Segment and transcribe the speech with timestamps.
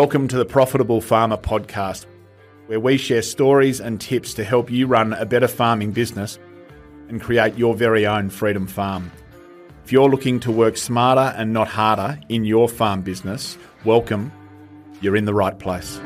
[0.00, 2.06] Welcome to the Profitable Farmer podcast,
[2.66, 6.38] where we share stories and tips to help you run a better farming business
[7.08, 9.10] and create your very own freedom farm.
[9.82, 14.30] If you're looking to work smarter and not harder in your farm business, welcome.
[15.00, 15.98] You're in the right place.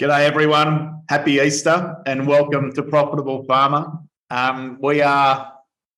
[0.00, 1.02] G'day, everyone.
[1.10, 3.98] Happy Easter and welcome to Profitable Farmer.
[4.32, 5.52] Um, we are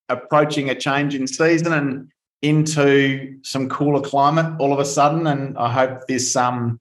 [0.09, 2.11] approaching a change in season and
[2.43, 5.29] into some cooler climate all of a sudden.
[5.29, 6.81] And I hope this um,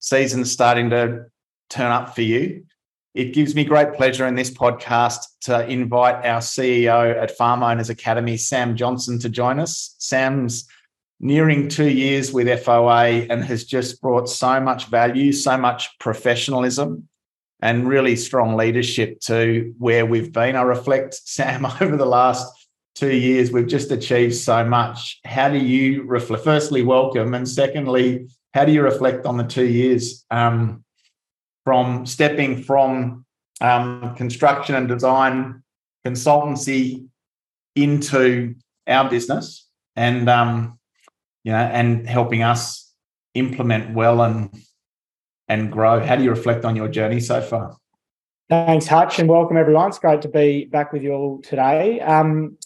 [0.00, 1.24] season's starting to
[1.70, 2.66] turn up for you.
[3.14, 7.88] It gives me great pleasure in this podcast to invite our CEO at Farm Owners
[7.88, 9.94] Academy, Sam Johnsson, to join us.
[9.98, 10.68] Sam's
[11.18, 17.08] nearing two years with FOA and has just brought so much value, so much professionalism,
[17.62, 20.56] and really strong leadership to where we've been.
[20.56, 25.20] I reflect, Sam, over the last two years, we've just achieved so much.
[25.24, 26.44] How do you reflect?
[26.44, 27.34] Firstly, welcome.
[27.34, 30.84] And secondly, how do you reflect on the two years um,
[31.64, 33.24] from stepping from
[33.60, 35.62] um, construction and design
[36.06, 37.06] consultancy
[37.76, 38.54] into
[38.86, 40.78] our business and um,
[41.44, 42.92] you know and helping us
[43.34, 44.50] implement well and
[45.50, 45.98] and grow.
[45.98, 47.76] How do you reflect on your journey so far?
[48.48, 49.88] Thanks, Hutch, and welcome everyone.
[49.88, 52.00] It's great to be back with you all today.
[52.00, 52.56] Um,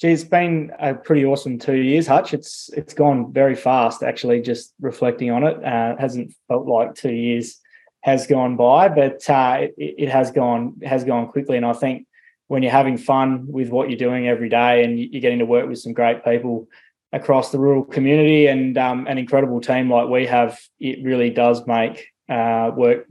[0.00, 2.32] gee, it's been a pretty awesome two years, Hutch.
[2.32, 4.40] It's it's gone very fast, actually.
[4.40, 7.58] Just reflecting on it, uh, it hasn't felt like two years
[8.02, 11.56] has gone by, but uh, it, it, has gone has gone quickly.
[11.56, 12.06] And I think
[12.46, 15.68] when you're having fun with what you're doing every day, and you're getting to work
[15.68, 16.68] with some great people
[17.12, 21.66] across the rural community and um, an incredible team like we have, it really does
[21.66, 23.06] make uh, work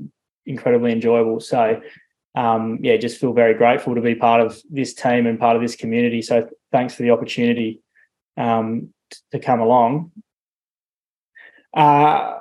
[0.45, 1.39] incredibly enjoyable.
[1.39, 1.81] So,
[2.35, 5.61] um, yeah, just feel very grateful to be part of this team and part of
[5.61, 6.21] this community.
[6.21, 7.81] So, thanks for the opportunity
[8.37, 8.93] um,
[9.31, 10.11] to come along.
[11.75, 12.39] Uh,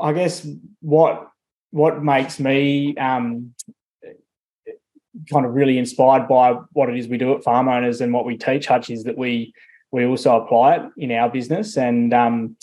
[0.00, 0.46] I guess
[0.80, 1.28] what
[1.70, 3.54] what makes me um,
[5.30, 8.24] kind of really inspired by what it is we do at farm owners and what
[8.24, 9.52] we teach Hutch is that we
[9.90, 12.56] we also apply it in our business and um,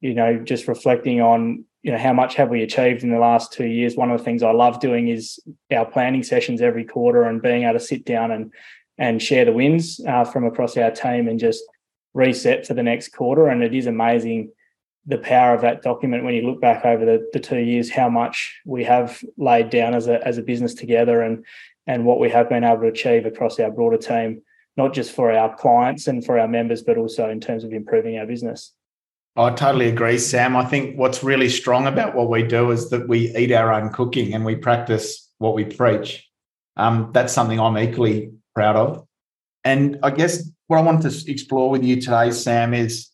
[0.00, 3.50] you know just reflecting on you know how much have we achieved in the last
[3.50, 3.96] two years?
[3.96, 5.40] One of the things i love doing is
[5.74, 8.52] our planning sessions every quarter and being able to sit down and
[8.98, 11.64] and share the wins uh, from across our team and just
[12.12, 13.48] reset for the next quarter.
[13.48, 14.50] And it is amazing
[15.06, 18.10] the power of that document when you look back over the, the two years how
[18.10, 21.42] much we have laid down as a as a business together and
[21.86, 24.42] and what we have been able to achieve across our broader team
[24.76, 28.18] not just for our clients and for our members but also in terms of improving
[28.18, 28.74] our business
[29.38, 30.56] I totally agree, Sam.
[30.56, 33.90] I think what's really strong about what we do is that we eat our own
[33.90, 36.28] cooking and we practice what we preach.
[36.76, 39.06] Um, that's something I'm equally proud of.
[39.62, 43.10] And I guess what I wanted to explore with you today, Sam, is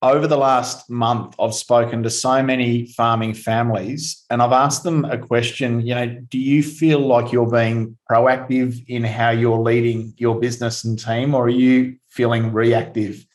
[0.00, 5.04] over the last month, I've spoken to so many farming families and I've asked them
[5.04, 5.84] a question.
[5.84, 10.84] You know, do you feel like you're being proactive in how you're leading your business
[10.84, 13.26] and team, or are you feeling reactive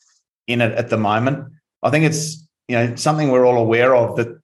[0.47, 1.51] in it at the moment?
[1.85, 4.39] I think it's you know something we're all aware of that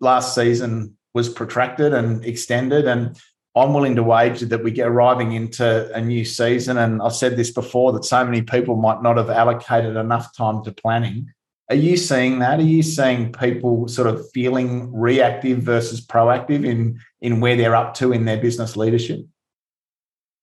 [0.00, 3.18] last season was protracted and extended and
[3.56, 6.76] I'm willing to wager that we get arriving into a new season.
[6.76, 10.64] And I've said this before that so many people might not have allocated enough time
[10.64, 11.32] to planning.
[11.70, 12.58] Are you seeing that?
[12.58, 17.94] Are you seeing people sort of feeling reactive versus proactive in in where they're up
[17.94, 19.24] to in their business leadership?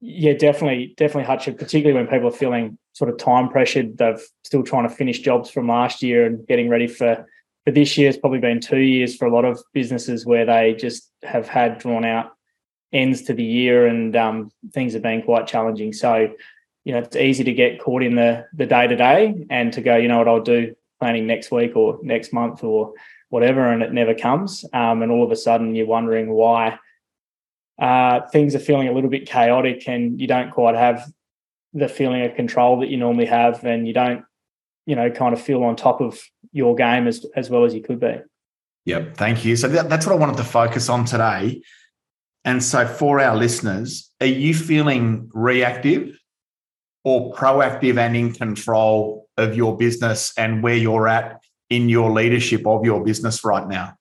[0.01, 1.45] Yeah, definitely, definitely, Hutch.
[1.45, 5.51] Particularly when people are feeling sort of time pressured, they're still trying to finish jobs
[5.51, 7.25] from last year and getting ready for
[7.65, 8.09] for this year.
[8.09, 11.77] It's probably been two years for a lot of businesses where they just have had
[11.77, 12.31] drawn out
[12.91, 15.93] ends to the year, and um, things have been quite challenging.
[15.93, 16.33] So,
[16.83, 19.81] you know, it's easy to get caught in the the day to day and to
[19.81, 22.93] go, you know what, I'll do planning next week or next month or
[23.29, 24.65] whatever, and it never comes.
[24.73, 26.79] Um, and all of a sudden, you're wondering why
[27.81, 31.11] uh, things are feeling a little bit chaotic and you don't quite have
[31.73, 34.23] the feeling of control that you normally have and you don't
[34.85, 37.81] you know kind of feel on top of your game as as well as you
[37.81, 38.15] could be.
[38.85, 39.17] Yep.
[39.17, 39.55] Thank you.
[39.55, 41.61] So that, that's what i wanted to focus on today.
[42.43, 46.17] And so for our listeners are you feeling reactive
[47.03, 52.65] or proactive and in control of your business and where you're at in your leadership
[52.67, 53.95] of your business right now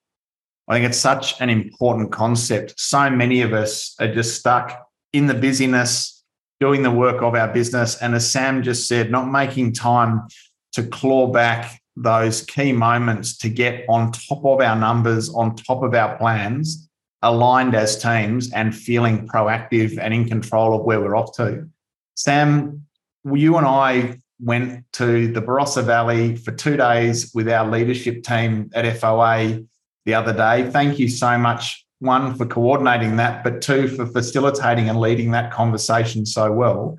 [0.71, 2.75] I think it's such an important concept.
[2.79, 6.23] So many of us are just stuck in the busyness,
[6.61, 8.01] doing the work of our business.
[8.01, 10.29] And as Sam just said, not making time
[10.71, 15.83] to claw back those key moments to get on top of our numbers, on top
[15.83, 16.87] of our plans,
[17.21, 21.67] aligned as teams and feeling proactive and in control of where we're off to.
[22.15, 22.85] Sam,
[23.25, 28.71] you and I went to the Barossa Valley for two days with our leadership team
[28.73, 29.67] at FOA
[30.05, 30.69] the other day.
[30.69, 35.51] Thank you so much, one, for coordinating that, but two, for facilitating and leading that
[35.51, 36.97] conversation so well.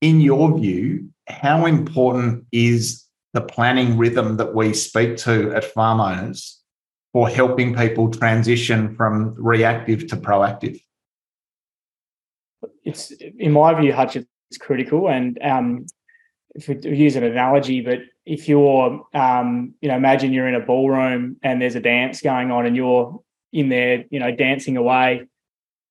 [0.00, 6.00] In your view, how important is the planning rhythm that we speak to at farm
[6.00, 6.60] owners
[7.12, 10.80] for helping people transition from reactive to proactive?
[12.84, 15.08] It's in my view, Hutch, it's critical.
[15.08, 15.86] And um,
[16.54, 20.60] if we use an analogy, but if you're, um, you know, imagine you're in a
[20.60, 23.20] ballroom and there's a dance going on and you're
[23.52, 25.26] in there, you know, dancing away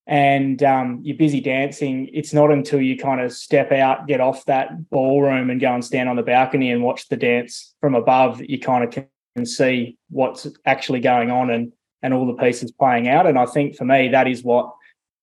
[0.07, 2.09] and um, you're busy dancing.
[2.13, 5.83] It's not until you kind of step out, get off that ballroom and go and
[5.83, 9.05] stand on the balcony and watch the dance from above that you kind of
[9.35, 11.71] can see what's actually going on and,
[12.01, 13.27] and all the pieces playing out.
[13.27, 14.73] And I think for me, that is what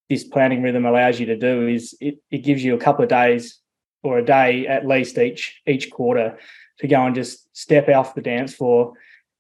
[0.09, 3.09] this planning rhythm allows you to do is it, it gives you a couple of
[3.09, 3.61] days
[4.03, 6.39] or a day at least each each quarter
[6.79, 8.95] to go and just step off the dance floor,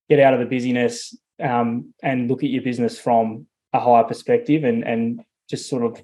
[0.08, 4.64] get out of the busyness, um, and look at your business from a higher perspective,
[4.64, 6.02] and and just sort of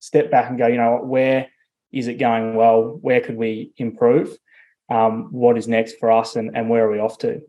[0.00, 1.48] step back and go, you know, where
[1.92, 2.98] is it going well?
[3.00, 4.36] Where could we improve?
[4.88, 7.42] Um, what is next for us, and and where are we off to?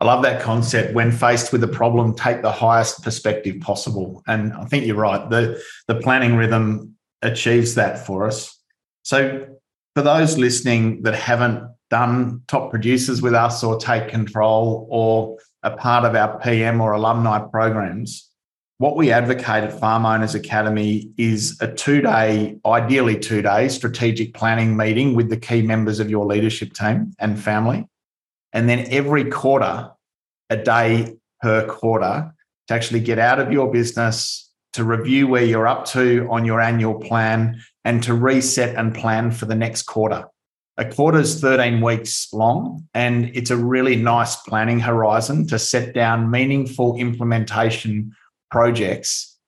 [0.00, 0.94] I love that concept.
[0.94, 4.22] When faced with a problem, take the highest perspective possible.
[4.26, 5.28] And I think you're right.
[5.30, 8.60] The the planning rhythm achieves that for us.
[9.02, 9.46] So
[9.94, 15.70] for those listening that haven't done top producers with us or take control or a
[15.70, 18.30] part of our PM or alumni programs,
[18.78, 24.34] what we advocate at Farm Owners Academy is a two day, ideally two day strategic
[24.34, 27.86] planning meeting with the key members of your leadership team and family.
[28.52, 29.90] And then every quarter,
[30.50, 32.32] a day per quarter,
[32.66, 36.60] to actually get out of your business, to review where you're up to on your
[36.60, 40.26] annual plan, and to reset and plan for the next quarter.
[40.76, 45.94] A quarter is 13 weeks long, and it's a really nice planning horizon to set
[45.94, 48.12] down meaningful implementation
[48.50, 49.38] projects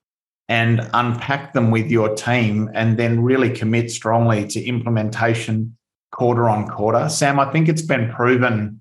[0.48, 5.76] and unpack them with your team and then really commit strongly to implementation
[6.12, 7.08] quarter on quarter.
[7.08, 8.80] Sam, I think it's been proven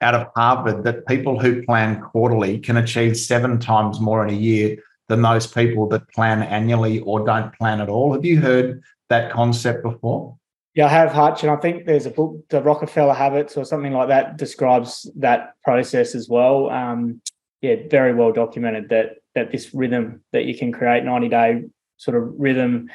[0.00, 4.38] out of Harvard that people who plan quarterly can achieve seven times more in a
[4.38, 4.76] year
[5.08, 8.12] than those people that plan annually or don't plan at all.
[8.12, 10.36] Have you heard that concept before?
[10.74, 13.92] Yeah, I have, Hutch, and I think there's a book, The Rockefeller Habits, or something
[13.92, 16.70] like that, describes that process as well.
[16.70, 17.20] Um,
[17.60, 21.64] yeah, very well documented that that this rhythm that you can create, 90 day
[21.96, 22.88] sort of rhythm,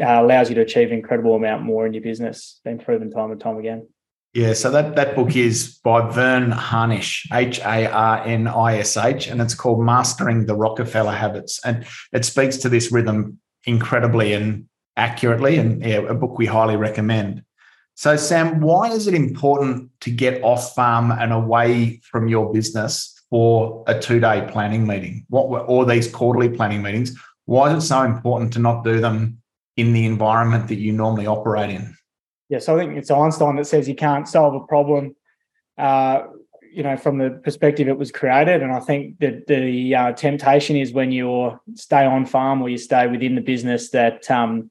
[0.00, 2.60] uh, allows you to achieve an incredible amount more in your business.
[2.64, 3.88] Been proven time and time again.
[4.36, 8.94] Yeah, so that, that book is by Verne Harnish, H A R N I S
[8.98, 11.58] H, and it's called Mastering the Rockefeller Habits.
[11.64, 14.66] And it speaks to this rhythm incredibly and
[14.98, 17.44] accurately, and yeah, a book we highly recommend.
[17.94, 23.18] So, Sam, why is it important to get off farm and away from your business
[23.30, 25.24] for a two day planning meeting?
[25.30, 27.18] What were all these quarterly planning meetings?
[27.46, 29.38] Why is it so important to not do them
[29.78, 31.96] in the environment that you normally operate in?
[32.48, 35.16] Yeah, so I think it's Einstein that says you can't solve a problem,
[35.78, 36.22] uh,
[36.72, 38.62] you know, from the perspective it was created.
[38.62, 42.78] And I think that the uh, temptation is when you stay on farm or you
[42.78, 44.70] stay within the business that um,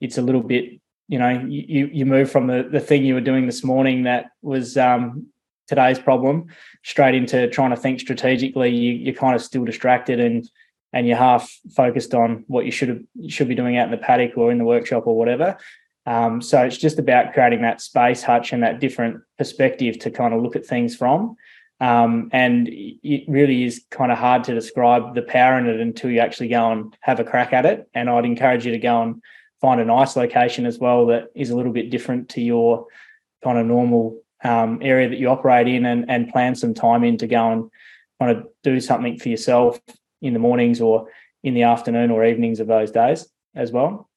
[0.00, 3.20] it's a little bit, you know, you you move from the the thing you were
[3.20, 5.26] doing this morning that was um,
[5.68, 6.46] today's problem
[6.82, 8.74] straight into trying to think strategically.
[8.74, 10.48] You, you're kind of still distracted and
[10.92, 13.96] and you're half focused on what you should have should be doing out in the
[13.96, 15.56] paddock or in the workshop or whatever.
[16.04, 20.34] Um, so it's just about creating that space, Hutch, and that different perspective to kind
[20.34, 21.36] of look at things from.
[21.80, 26.10] Um, and it really is kind of hard to describe the power in it until
[26.10, 27.88] you actually go and have a crack at it.
[27.92, 29.22] And I'd encourage you to go and
[29.60, 32.86] find a nice location as well that is a little bit different to your
[33.42, 37.16] kind of normal um, area that you operate in and, and plan some time in
[37.18, 37.70] to go and
[38.20, 39.80] kind of do something for yourself
[40.20, 41.08] in the mornings or
[41.42, 44.08] in the afternoon or evenings of those days as well.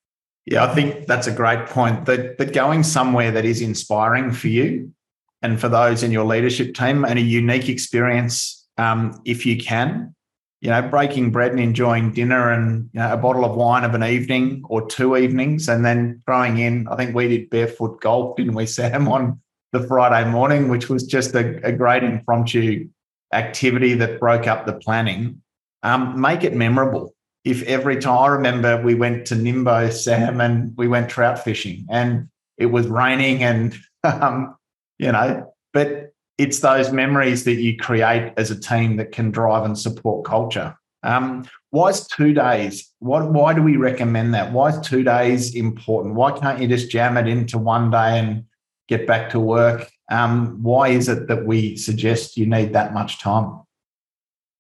[0.46, 2.06] Yeah, I think that's a great point.
[2.06, 4.94] That that going somewhere that is inspiring for you
[5.42, 10.16] and for those in your leadership team and a unique experience, um, if you can,
[10.62, 13.96] you know, breaking bread and enjoying dinner and you know, a bottle of wine of
[13.96, 16.88] an evening or two evenings, and then throwing in.
[16.90, 19.40] I think we did barefoot golf, didn't we, Sam, on
[19.72, 22.88] the Friday morning, which was just a, a great impromptu
[23.34, 25.42] activity that broke up the planning.
[25.82, 27.15] Um, make it memorable
[27.46, 31.86] if every time I remember we went to Nimbo, Sam, and we went trout fishing
[31.90, 34.56] and it was raining and, um,
[34.98, 39.64] you know, but it's those memories that you create as a team that can drive
[39.64, 40.76] and support culture.
[41.04, 42.92] Um, why is two days?
[43.00, 44.52] What, why do we recommend that?
[44.52, 46.16] Why is two days important?
[46.16, 48.46] Why can't you just jam it into one day and
[48.88, 49.88] get back to work?
[50.10, 53.65] Um, why is it that we suggest you need that much time?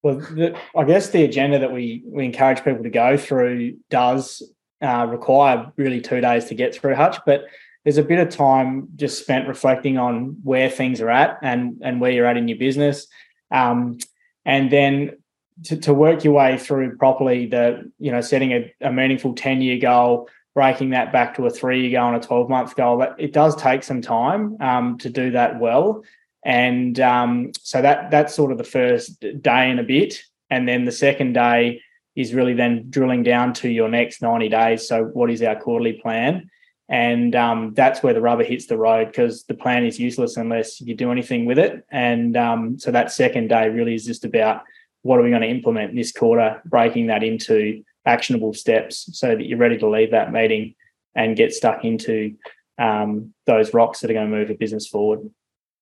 [0.06, 4.44] Well, the, I guess the agenda that we we encourage people to go through does
[4.80, 7.46] uh, require really two days to get through Hutch, but
[7.84, 12.00] there's a bit of time just spent reflecting on where things are at and and
[12.00, 13.08] where you're at in your business,
[13.50, 13.98] um,
[14.46, 15.18] and then
[15.64, 19.64] to, to work your way through properly the you know setting a, a meaningful 10
[19.64, 23.00] year goal breaking that back to a three year goal and a 12 month goal
[23.00, 26.04] but it does take some time um, to do that well
[26.46, 30.22] and um, so that that's sort of the first day and a bit.
[30.52, 31.82] And then the second day
[32.16, 34.88] is really then drilling down to your next 90 days.
[34.88, 36.50] So what is our quarterly plan?
[36.88, 40.80] And um, that's where the rubber hits the road because the plan is useless unless
[40.80, 41.84] you do anything with it.
[41.90, 44.62] And um, so that second day really is just about
[45.02, 49.46] what are we going to implement this quarter, breaking that into actionable steps so that
[49.46, 50.75] you're ready to leave that meeting
[51.16, 52.36] and get stuck into
[52.78, 55.28] um, those rocks that are going to move a business forward.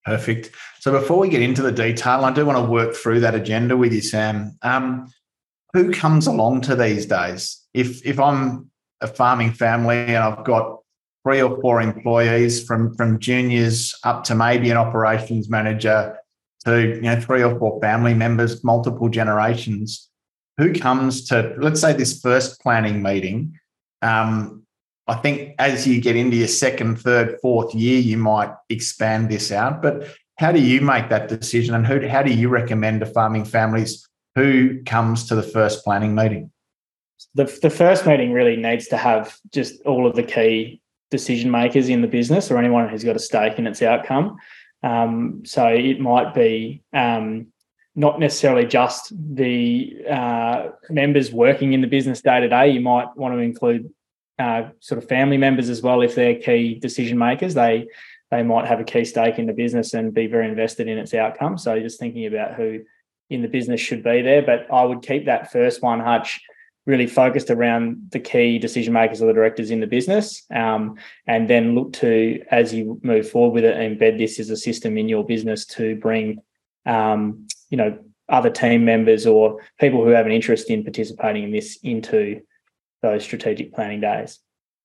[0.05, 0.51] Perfect.
[0.79, 3.77] So before we get into the detail, I do want to work through that agenda
[3.77, 4.57] with you, Sam.
[4.62, 5.07] Um,
[5.74, 7.62] who comes along to these days?
[7.74, 8.69] If if I'm
[9.01, 10.79] a farming family and I've got
[11.24, 16.17] three or four employees from from juniors up to maybe an operations manager
[16.65, 20.10] to you know three or four family members, multiple generations.
[20.57, 23.57] Who comes to let's say this first planning meeting?
[24.01, 24.62] Um,
[25.07, 29.51] I think as you get into your second, third, fourth year, you might expand this
[29.51, 29.81] out.
[29.81, 30.07] But
[30.38, 34.07] how do you make that decision, and who, how do you recommend to farming families
[34.36, 36.51] who comes to the first planning meeting?
[37.36, 40.81] The, the first meeting really needs to have just all of the key
[41.12, 44.38] decision makers in the business or anyone who's got a stake in its outcome.
[44.81, 47.48] Um, so it might be um,
[47.95, 52.69] not necessarily just the uh, members working in the business day to day.
[52.69, 53.91] You might want to include
[54.40, 57.54] uh, sort of family members as well if they're key decision makers.
[57.54, 57.88] They
[58.32, 61.13] they might have a key stake in the business and be very invested in its
[61.13, 61.58] outcome.
[61.58, 62.82] So just thinking about who
[63.30, 64.42] in the business should be there.
[64.42, 66.42] But I would keep that first one, Hutch,
[66.86, 70.98] really focused around the key decision makers or the directors in the business, um,
[71.28, 74.98] and then look to as you move forward with it, embed this as a system
[74.98, 76.42] in your business to bring,
[76.86, 77.98] um, you know,
[78.30, 82.42] other team members or people who have an interest in participating in this into
[83.03, 84.39] those strategic planning days.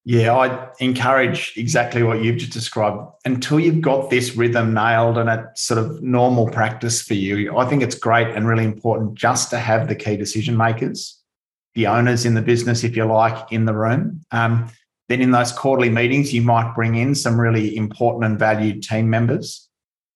[0.05, 3.11] Yeah, I encourage exactly what you've just described.
[3.25, 7.67] Until you've got this rhythm nailed and it's sort of normal practice for you, I
[7.67, 11.19] think it's great and really important just to have the key decision makers
[11.79, 14.21] the owners in the business, if you like, in the room.
[14.33, 14.69] Um,
[15.09, 19.09] then in those quarterly meetings, you might bring in some really important and valued team
[19.09, 19.69] members.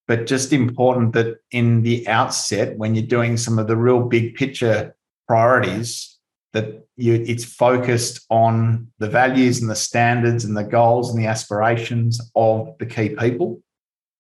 [0.08, 4.34] But just important that in the outset, when you're doing some of the real big
[4.34, 4.96] picture
[5.28, 6.11] priorities,
[6.52, 11.26] that you, it's focused on the values and the standards and the goals and the
[11.26, 13.62] aspirations of the key people.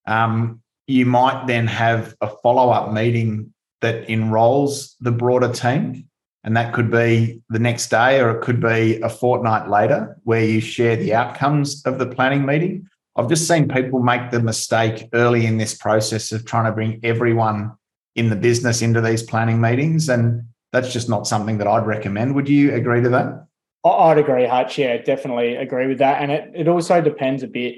[0.06, 6.08] Um, you might then have a follow up meeting that enrolls the broader team
[6.44, 10.44] and that could be the next day or it could be a fortnight later where
[10.44, 12.88] you share the outcomes of the planning meeting.
[13.14, 17.00] I've just seen people make the mistake early in this process of trying to bring
[17.02, 17.72] everyone
[18.16, 20.08] in the business into these planning meetings.
[20.08, 22.34] And that's just not something that I'd recommend.
[22.34, 23.46] Would you agree to that?
[23.84, 24.78] I'd agree, Hutch.
[24.78, 26.22] Yeah, definitely agree with that.
[26.22, 27.76] And it, it also depends a bit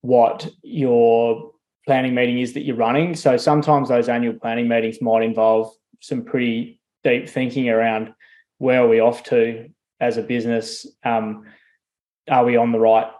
[0.00, 1.50] what your
[1.86, 3.14] planning meeting is that you're running.
[3.14, 8.14] So sometimes those annual planning meetings might involve some pretty deep thinking around
[8.58, 9.68] where are we off to
[10.00, 10.86] as a business?
[11.04, 11.44] Um,
[12.28, 13.10] are we on the right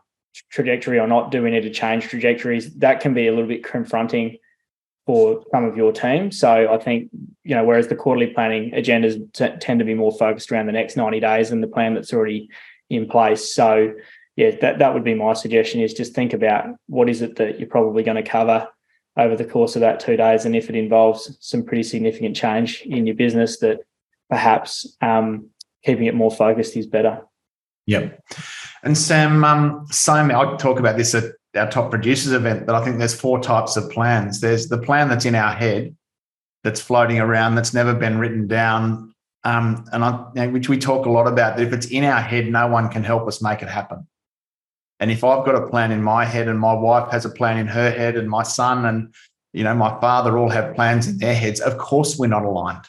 [0.51, 1.31] trajectory or not?
[1.31, 2.75] Do we need to change trajectories?
[2.77, 4.39] That can be a little bit confronting
[5.11, 6.31] for some of your team.
[6.31, 7.11] So I think,
[7.43, 10.73] you know, whereas the quarterly planning agendas t- tend to be more focused around the
[10.73, 12.49] next 90 days and the plan that's already
[12.91, 13.53] in place.
[13.53, 13.93] So
[14.37, 17.59] yeah, that, that would be my suggestion is just think about what is it that
[17.59, 18.69] you're probably going to cover
[19.17, 20.45] over the course of that two days.
[20.45, 23.81] And if it involves some pretty significant change in your business, that
[24.29, 25.49] perhaps um,
[25.85, 27.23] keeping it more focused is better.
[27.87, 28.23] Yep.
[28.85, 32.85] And Sam, um, same, I talk about this at our top producers event, but I
[32.85, 34.41] think there's four types of plans.
[34.41, 35.97] There's the plan that's in our head,
[36.63, 39.13] that's floating around, that's never been written down,
[39.45, 41.57] um, and I, which we talk a lot about.
[41.57, 44.07] That if it's in our head, no one can help us make it happen.
[45.01, 47.57] And if I've got a plan in my head and my wife has a plan
[47.57, 49.15] in her head and my son and
[49.53, 52.85] you know my father all have plans in their heads, of course we're not aligned.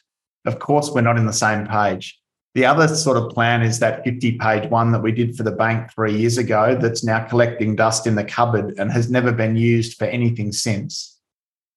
[0.46, 2.21] Of course we're not in the same page.
[2.54, 5.52] The other sort of plan is that 50 page one that we did for the
[5.52, 9.56] bank three years ago that's now collecting dust in the cupboard and has never been
[9.56, 11.18] used for anything since.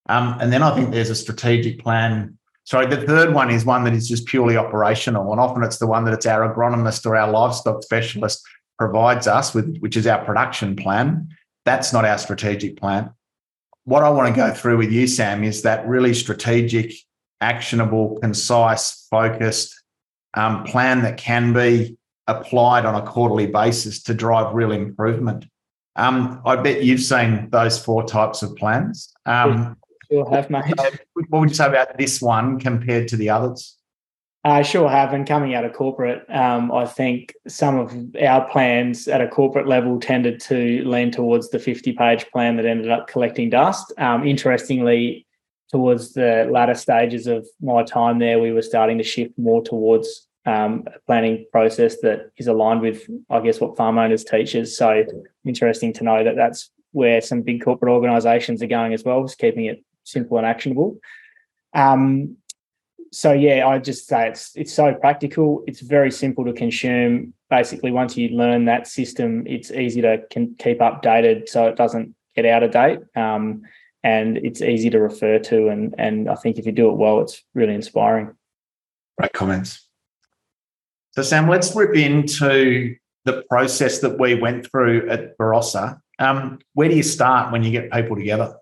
[0.08, 3.84] Um, and then I think there's a strategic plan Sorry, the third one is one
[3.84, 7.14] that is just purely operational, and often it's the one that it's our agronomist or
[7.14, 8.42] our livestock specialist
[8.78, 11.28] provides us with, which is our production plan.
[11.66, 13.10] That's not our strategic plan.
[13.84, 16.94] What I want to go through with you, Sam, is that really strategic,
[17.42, 19.78] actionable, concise, focused
[20.34, 25.46] um, plan that can be applied on a quarterly basis to drive real improvement.
[25.96, 29.12] Um, I bet you've seen those four types of plans.
[29.26, 29.76] Um,
[30.10, 30.74] sure have, mate.
[31.28, 33.76] What would you say about this one compared to the others?
[34.46, 35.14] I sure have.
[35.14, 39.66] And coming out of corporate, um, I think some of our plans at a corporate
[39.66, 43.92] level tended to lean towards the 50 page plan that ended up collecting dust.
[43.96, 45.26] Um, interestingly,
[45.70, 50.23] towards the latter stages of my time there, we were starting to shift more towards
[50.46, 54.76] um, planning process that is aligned with, I guess, what farm owners teaches.
[54.76, 55.04] So
[55.44, 59.38] interesting to know that that's where some big corporate organisations are going as well, just
[59.38, 60.98] keeping it simple and actionable.
[61.74, 62.36] Um,
[63.10, 65.62] so yeah, I just say it's it's so practical.
[65.66, 67.32] It's very simple to consume.
[67.48, 72.14] Basically, once you learn that system, it's easy to can keep updated, so it doesn't
[72.34, 72.98] get out of date.
[73.14, 73.62] Um,
[74.02, 77.20] and it's easy to refer to, and and I think if you do it well,
[77.20, 78.34] it's really inspiring.
[79.16, 79.83] Great comments.
[81.14, 86.00] So, Sam, let's rip into the process that we went through at Barossa.
[86.18, 88.56] Um, where do you start when you get people together?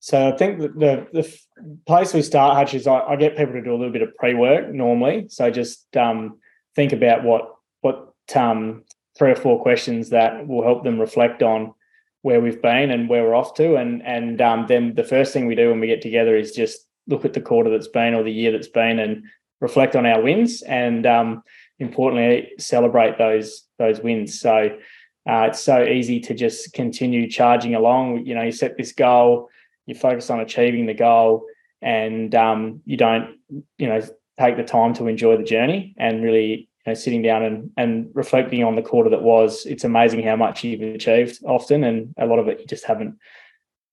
[0.00, 1.38] So, I think the the
[1.86, 4.14] place we start, Hutch, is I, I get people to do a little bit of
[4.16, 5.28] pre work normally.
[5.30, 6.38] So, just um,
[6.76, 8.84] think about what what um,
[9.16, 11.72] three or four questions that will help them reflect on
[12.20, 13.76] where we've been and where we're off to.
[13.76, 16.86] And and um, then the first thing we do when we get together is just
[17.06, 19.24] look at the quarter that's been or the year that's been and
[19.60, 21.42] reflect on our wins and um,
[21.78, 24.40] importantly celebrate those those wins.
[24.40, 24.78] So
[25.28, 28.24] uh, it's so easy to just continue charging along.
[28.26, 29.50] You know, you set this goal,
[29.86, 31.44] you focus on achieving the goal,
[31.82, 33.36] and um, you don't,
[33.76, 34.00] you know,
[34.38, 38.10] take the time to enjoy the journey and really you know, sitting down and, and
[38.14, 39.66] reflecting on the quarter that was.
[39.66, 43.18] It's amazing how much you've achieved often, and a lot of it you just haven't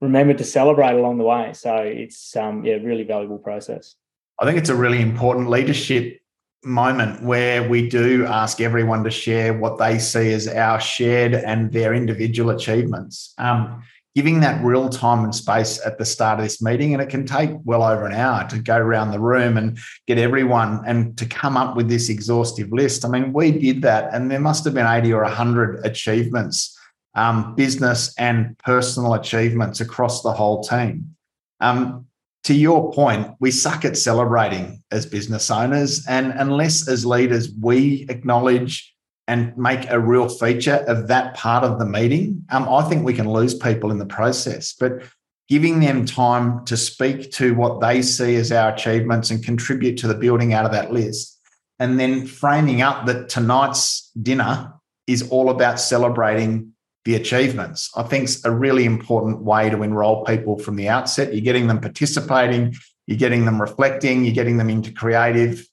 [0.01, 1.51] remembered to celebrate along the way.
[1.53, 3.95] So it's um, yeah, really valuable process.
[4.39, 6.19] I think it's a really important leadership
[6.63, 11.71] moment where we do ask everyone to share what they see as our shared and
[11.71, 13.33] their individual achievements.
[13.37, 13.83] Um,
[14.15, 17.25] giving that real time and space at the start of this meeting, and it can
[17.25, 21.25] take well over an hour to go around the room and get everyone and to
[21.25, 23.03] come up with this exhaustive list.
[23.03, 26.77] I mean, we did that, and there must have been 80 or 100 achievements,
[27.13, 31.15] um, business and personal achievements across the whole team.
[31.59, 32.07] Um,
[32.45, 36.05] to your point, we suck at celebrating as business owners.
[36.07, 38.93] And unless as leaders we acknowledge
[39.27, 43.15] and make a real feature of that part of the meeting, um, I think we
[43.15, 44.73] can lose people in the process.
[44.79, 45.01] But
[45.49, 50.07] giving them time to speak to what they see as our achievements and contribute to
[50.07, 51.39] the building out of that list,
[51.79, 54.71] and then framing up that tonight's dinner
[55.07, 56.73] is all about celebrating
[57.05, 57.91] the achievements.
[57.95, 61.33] I think it's a really important way to enroll people from the outset.
[61.33, 65.67] You're getting them participating, you're getting them reflecting, you're getting them into creative.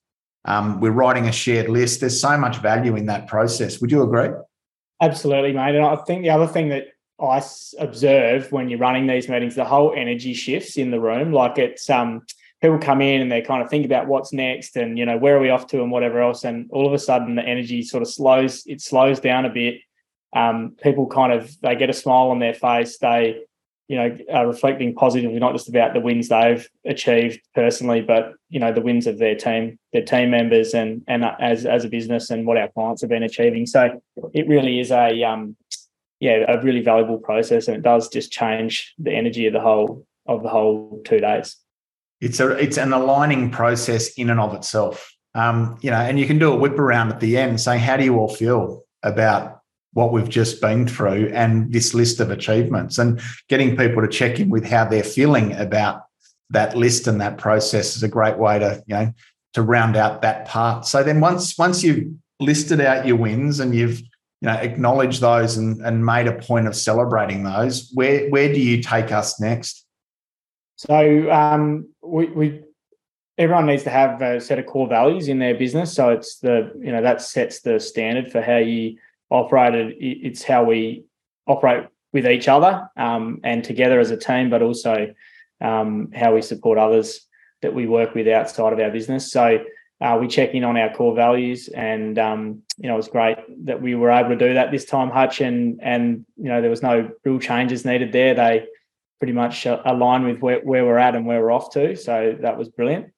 [0.45, 2.01] Um, we're writing a shared list.
[2.01, 3.81] There's so much value in that process.
[3.81, 4.29] Would you agree?
[5.01, 5.75] Absolutely, mate.
[5.75, 6.89] And I think the other thing that
[7.21, 7.43] I
[7.79, 11.33] observe when you're running these meetings, the whole energy shifts in the room.
[11.33, 12.27] Like it's um,
[12.61, 15.37] people come in and they kind of think about what's next and you know where
[15.37, 18.03] are we off to and whatever else, and all of a sudden the energy sort
[18.03, 18.65] of slows.
[18.67, 19.77] It slows down a bit
[20.33, 22.99] um, people kind of they get a smile on their face.
[22.99, 23.43] They,
[23.89, 28.59] you know, are reflecting positively, not just about the wins they've achieved personally, but you
[28.59, 32.31] know the wins of their team, their team members, and and as as a business
[32.31, 33.67] and what our clients have been achieving.
[33.67, 35.57] So it really is a um,
[36.21, 40.07] yeah, a really valuable process, and it does just change the energy of the whole
[40.27, 41.57] of the whole two days.
[42.21, 45.13] It's a it's an aligning process in and of itself.
[45.35, 47.97] Um, you know, and you can do a whip around at the end saying, how
[47.97, 49.62] do you all feel about
[49.93, 54.41] what we've just been through and this list of achievements and getting people to check
[54.41, 56.05] in with how they're feeling about
[56.51, 59.13] that list and that process is a great way to you know
[59.55, 60.87] to round out that part.
[60.87, 65.57] So then once once you've listed out your wins and you've you know acknowledged those
[65.57, 69.85] and, and made a point of celebrating those where where do you take us next?
[70.77, 72.63] So um, we, we
[73.39, 75.93] everyone needs to have a set of core values in their business.
[75.93, 78.99] So it's the you know that sets the standard for how you
[79.33, 79.95] operated.
[79.99, 81.05] It's how we
[81.47, 85.15] operate with each other um, and together as a team, but also
[85.61, 87.27] um, how we support others
[87.63, 89.33] that we work with outside of our business.
[89.33, 89.65] So
[90.01, 93.39] uh, we check in on our core values, and um, you know it was great
[93.67, 96.71] that we were able to do that this time, Hutch, and and you know there
[96.71, 98.35] was no real changes needed there.
[98.35, 98.67] They
[99.21, 101.95] pretty much align with where, where we're at and where we're off to.
[101.95, 103.13] So that was brilliant.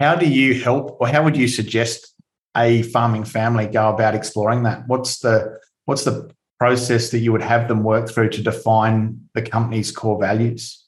[0.00, 2.11] How do you help, or how would you suggest
[2.56, 4.86] a farming family go about exploring that?
[4.86, 9.42] What's the what's the process that you would have them work through to define the
[9.42, 10.82] company's core values?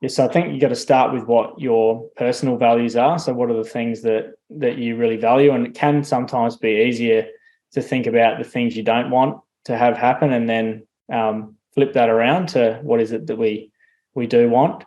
[0.00, 3.18] Yes, so I think you got to start with what your personal values are.
[3.18, 5.52] So, what are the things that that you really value?
[5.52, 7.26] And it can sometimes be easier
[7.72, 11.94] to think about the things you don't want to have happen, and then um, flip
[11.94, 13.70] that around to what is it that we
[14.14, 14.84] we do want.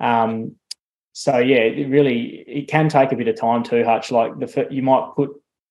[0.00, 0.56] Um,
[1.12, 3.84] so, yeah, it really it can take a bit of time too.
[3.84, 5.30] Hutch, like the you might put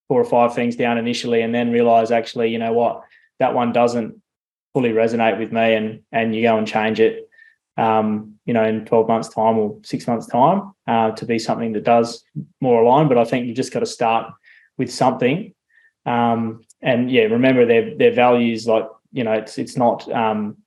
[0.09, 3.03] four or five things down initially, and then realize actually, you know what,
[3.39, 4.21] that one doesn't
[4.73, 7.29] fully resonate with me, and and you go and change it
[7.79, 11.71] um, you know, in 12 months' time or six months' time uh, to be something
[11.73, 12.23] that does
[12.59, 13.07] more align.
[13.07, 14.33] But I think you've just got to start
[14.77, 15.53] with something.
[16.05, 18.67] Um, and yeah, remember their their values.
[18.67, 20.57] Like you know, it's it's not um,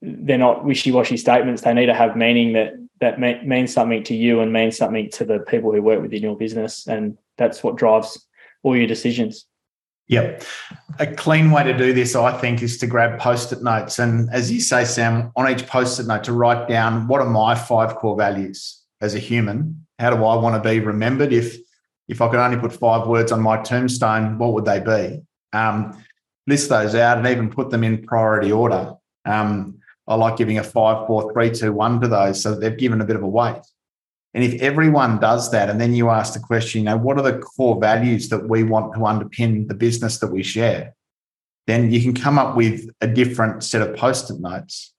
[0.00, 1.62] they're not wishy washy statements.
[1.62, 5.24] They need to have meaning that that means something to you and means something to
[5.24, 8.26] the people who work within your business, and that's what drives
[8.62, 9.46] all your decisions.
[10.08, 10.44] Yep.
[10.98, 13.98] A clean way to do this, I think, is to grab post it notes.
[13.98, 17.28] And as you say, Sam, on each post it note to write down what are
[17.28, 19.86] my five core values as a human?
[19.98, 21.32] How do I want to be remembered?
[21.32, 21.56] If
[22.08, 25.22] if I could only put five words on my tombstone, what would they be?
[25.56, 26.04] Um,
[26.46, 28.94] list those out and even put them in priority order.
[29.24, 33.00] Um, I like giving a five, four, three, two, one to those so they've given
[33.00, 33.62] a bit of a weight.
[34.34, 37.22] And if everyone does that, and then you ask the question, you know, what are
[37.22, 40.94] the core values that we want to underpin the business that we share?
[41.66, 44.92] Then you can come up with a different set of post it notes,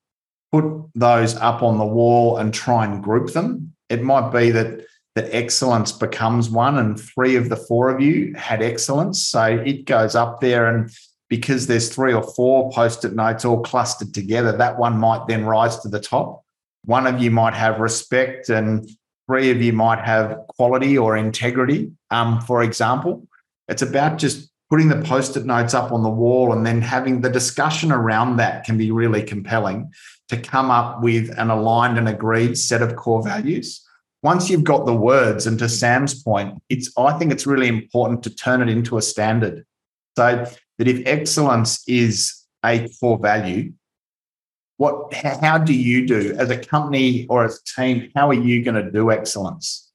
[0.51, 3.73] put those up on the wall and try and group them.
[3.89, 8.33] It might be that that excellence becomes one, and three of the four of you
[8.35, 9.21] had excellence.
[9.21, 10.67] So it goes up there.
[10.67, 10.91] And
[11.29, 15.45] because there's three or four post it notes all clustered together, that one might then
[15.45, 16.43] rise to the top.
[16.85, 18.89] One of you might have respect and
[19.27, 23.27] three of you might have quality or integrity, um, for example.
[23.67, 27.21] It's about just putting the post it notes up on the wall and then having
[27.21, 29.91] the discussion around that can be really compelling
[30.29, 33.85] to come up with an aligned and agreed set of core values.
[34.23, 38.23] Once you've got the words, and to Sam's point, it's I think it's really important
[38.23, 39.65] to turn it into a standard.
[40.17, 40.45] So
[40.77, 43.73] that if excellence is a core value,
[44.77, 48.11] what how do you do as a company or as a team?
[48.15, 49.91] How are you going to do excellence?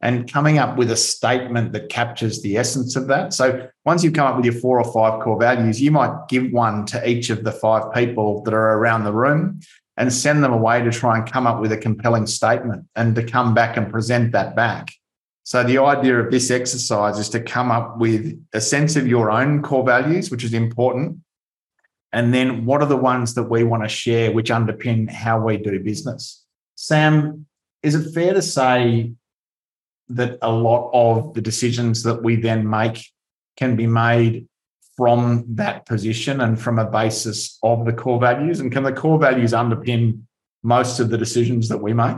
[0.00, 3.34] And coming up with a statement that captures the essence of that.
[3.34, 6.52] So once you've come up with your four or five core values you might give
[6.52, 9.60] one to each of the five people that are around the room
[9.96, 13.22] and send them away to try and come up with a compelling statement and to
[13.24, 14.92] come back and present that back.
[15.42, 19.30] So the idea of this exercise is to come up with a sense of your
[19.30, 21.18] own core values which is important
[22.12, 25.58] and then what are the ones that we want to share which underpin how we
[25.58, 26.44] do business?
[26.74, 27.46] Sam,
[27.82, 29.12] is it fair to say
[30.08, 33.04] that a lot of the decisions that we then make
[33.56, 34.48] can be made
[34.96, 38.60] from that position and from a basis of the core values?
[38.60, 40.22] And can the core values underpin
[40.62, 42.16] most of the decisions that we make?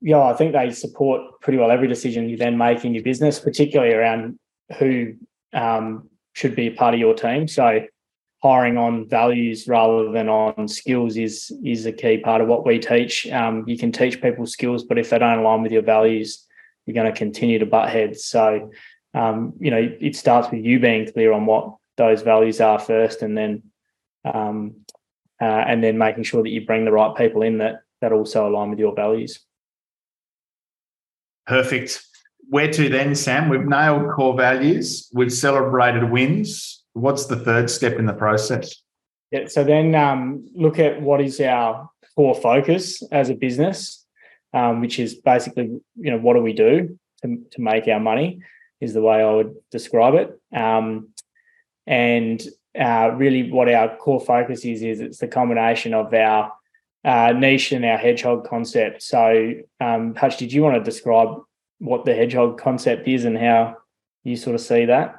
[0.00, 3.40] Yeah, I think they support pretty well every decision you then make in your business,
[3.40, 4.38] particularly around
[4.78, 5.14] who
[5.52, 7.48] um, should be part of your team.
[7.48, 7.80] So
[8.44, 12.78] hiring on values rather than on skills is is a key part of what we
[12.78, 13.26] teach.
[13.28, 16.46] Um, you can teach people skills, but if they don't align with your values,
[16.84, 18.26] you're going to continue to butt heads.
[18.26, 18.70] So,
[19.14, 23.22] um, you know, it starts with you being clear on what those values are first,
[23.22, 23.62] and then
[24.26, 24.74] um,
[25.40, 28.46] uh, and then making sure that you bring the right people in that that also
[28.46, 29.40] align with your values.
[31.46, 32.04] Perfect.
[32.50, 33.48] Where to then, Sam?
[33.48, 35.08] We've nailed core values.
[35.14, 38.82] We've celebrated wins what's the third step in the process?
[39.30, 44.06] Yeah, so then um, look at what is our core focus as a business,
[44.52, 48.40] um, which is basically, you know, what do we do to, to make our money
[48.80, 50.40] is the way I would describe it.
[50.56, 51.08] Um,
[51.86, 52.42] and
[52.78, 56.52] uh, really what our core focus is, is it's the combination of our
[57.04, 59.02] uh, niche and our hedgehog concept.
[59.02, 61.38] So, um, Hutch, did you want to describe
[61.78, 63.76] what the hedgehog concept is and how
[64.22, 65.16] you sort of see that?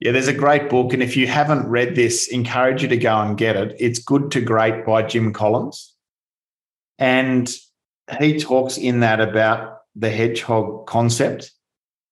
[0.00, 0.92] Yeah, there's a great book.
[0.92, 3.76] And if you haven't read this, encourage you to go and get it.
[3.78, 5.94] It's Good to Great by Jim Collins.
[6.98, 7.50] And
[8.18, 11.52] he talks in that about the hedgehog concept.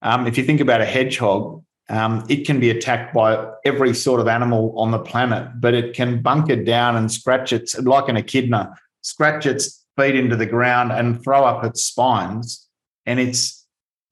[0.00, 4.20] Um, if you think about a hedgehog, um, it can be attacked by every sort
[4.20, 8.16] of animal on the planet, but it can bunker down and scratch its, like an
[8.16, 12.66] echidna, scratch its feet into the ground and throw up its spines.
[13.04, 13.61] And it's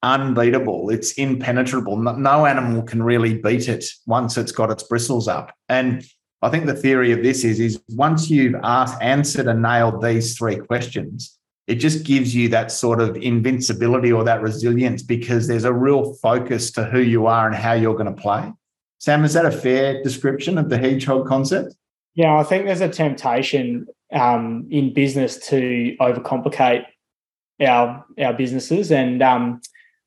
[0.03, 0.89] unbeatable.
[0.89, 1.97] It's impenetrable.
[1.97, 5.53] No animal can really beat it once it's got its bristles up.
[5.69, 6.03] And
[6.41, 10.37] I think the theory of this is, is once you've asked, answered and nailed these
[10.37, 11.37] three questions,
[11.67, 16.15] it just gives you that sort of invincibility or that resilience because there's a real
[16.15, 18.51] focus to who you are and how you're going to play.
[18.97, 21.75] Sam, is that a fair description of the hedgehog concept?
[22.13, 26.85] Yeah, I think there's a temptation um, in business to overcomplicate
[27.61, 29.61] our our businesses, and um,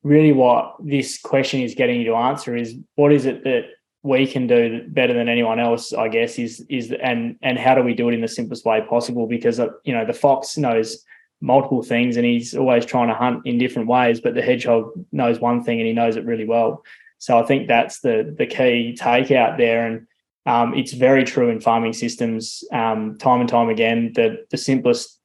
[0.05, 3.63] really, what this question is getting you to answer is what is it that
[4.03, 5.91] we can do better than anyone else?
[5.93, 8.81] I guess is is and and how do we do it in the simplest way
[8.87, 9.25] possible?
[9.27, 11.03] Because uh, you know the fox knows
[11.41, 15.39] multiple things and he's always trying to hunt in different ways but the hedgehog knows
[15.39, 16.81] one thing and he knows it really well
[17.17, 20.07] so i think that's the the key take out there and
[20.47, 25.19] um, it's very true in farming systems um, time and time again the the simplest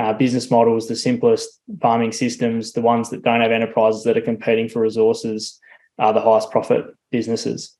[0.00, 1.48] uh, business models the simplest
[1.80, 5.58] farming systems the ones that don't have enterprises that are competing for resources
[5.98, 7.76] are the highest profit businesses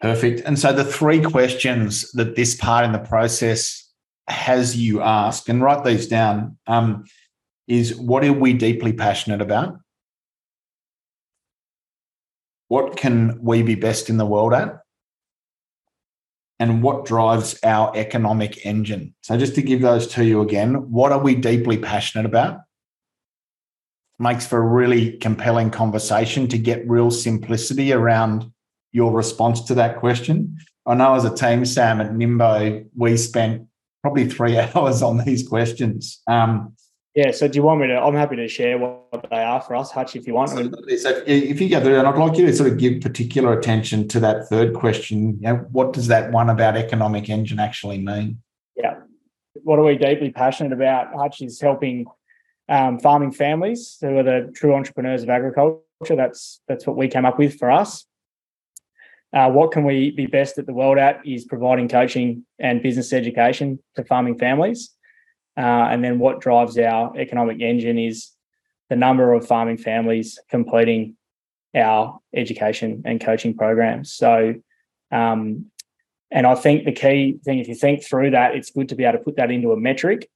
[0.00, 3.82] perfect and so the three questions that this part in the process
[4.28, 7.04] has you ask, and write these down, um,
[7.66, 9.78] is what are we deeply passionate about?
[12.68, 14.81] What can we be best in the world at?
[16.62, 19.16] And what drives our economic engine?
[19.22, 22.60] So, just to give those to you again, what are we deeply passionate about?
[24.20, 28.48] Makes for a really compelling conversation to get real simplicity around
[28.92, 30.56] your response to that question.
[30.86, 33.66] I know as a team, Sam, at Nimbo, we spent
[34.02, 36.22] probably three hours on these questions.
[36.28, 36.76] Um,
[37.14, 37.30] yeah.
[37.30, 38.00] So do you want me to?
[38.00, 40.50] I'm happy to share what they are for us, Hutch, if you want.
[40.50, 40.70] So
[41.26, 44.20] if you go through, and I'd like you to sort of give particular attention to
[44.20, 45.38] that third question.
[45.40, 48.40] You know, what does that one about economic engine actually mean?
[48.76, 49.00] Yeah.
[49.62, 51.14] What are we deeply passionate about?
[51.14, 52.06] Hutch is helping
[52.68, 55.82] um, farming families who are the true entrepreneurs of agriculture.
[56.08, 58.06] That's that's what we came up with for us.
[59.34, 63.12] Uh, what can we be best at the world at is providing coaching and business
[63.12, 64.90] education to farming families.
[65.56, 68.30] Uh, and then what drives our economic engine is
[68.88, 71.16] the number of farming families completing
[71.74, 74.12] our education and coaching programs.
[74.12, 74.54] So,
[75.10, 75.66] um,
[76.30, 79.04] and I think the key thing, if you think through that, it's good to be
[79.04, 80.28] able to put that into a metric.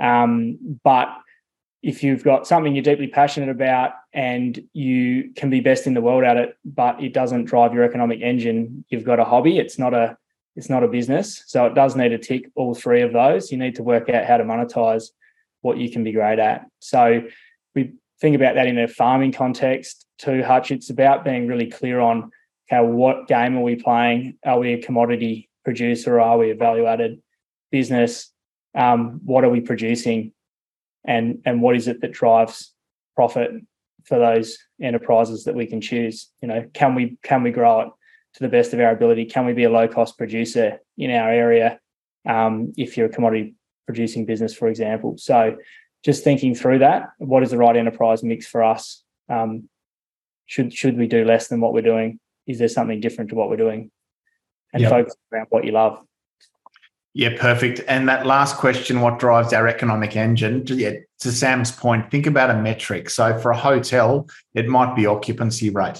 [0.00, 1.08] Um, but
[1.84, 6.00] if you've got something you're deeply passionate about and you can be best in the
[6.00, 9.78] world at it but it doesn't drive your economic engine you've got a hobby it's
[9.78, 10.16] not a
[10.56, 13.50] it's not a business so it does need to tick all three of those.
[13.50, 15.10] You need to work out how to monetize
[15.62, 16.66] what you can be great at.
[16.78, 17.22] So
[17.74, 20.70] we think about that in a farming context too hutch.
[20.70, 22.30] It's about being really clear on
[22.68, 24.38] how what game are we playing?
[24.44, 26.20] Are we a commodity producer?
[26.20, 27.22] Are we a value added
[27.70, 28.30] business?
[28.74, 30.32] Um, what are we producing?
[31.04, 32.72] And and what is it that drives
[33.14, 33.50] profit
[34.04, 36.30] for those enterprises that we can choose?
[36.40, 37.88] You know can we can we grow it
[38.34, 41.30] to the best of our ability can we be a low cost producer in our
[41.30, 41.78] area
[42.28, 43.54] um, if you're a commodity
[43.86, 45.56] producing business for example so
[46.04, 49.68] just thinking through that what is the right enterprise mix for us um,
[50.46, 53.48] should should we do less than what we're doing is there something different to what
[53.48, 53.90] we're doing
[54.72, 54.90] and yep.
[54.90, 56.04] focus around what you love
[57.16, 57.80] yeah, perfect.
[57.86, 60.64] And that last question, what drives our economic engine?
[60.66, 63.08] Yeah, to Sam's point, think about a metric.
[63.08, 65.98] So for a hotel, it might be occupancy rate.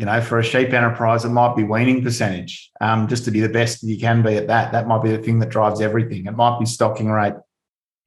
[0.00, 2.70] You know, for a sheep enterprise, it might be weaning percentage.
[2.80, 4.72] Um, just to be the best you can be at that.
[4.72, 6.26] That might be the thing that drives everything.
[6.26, 7.34] It might be stocking rate.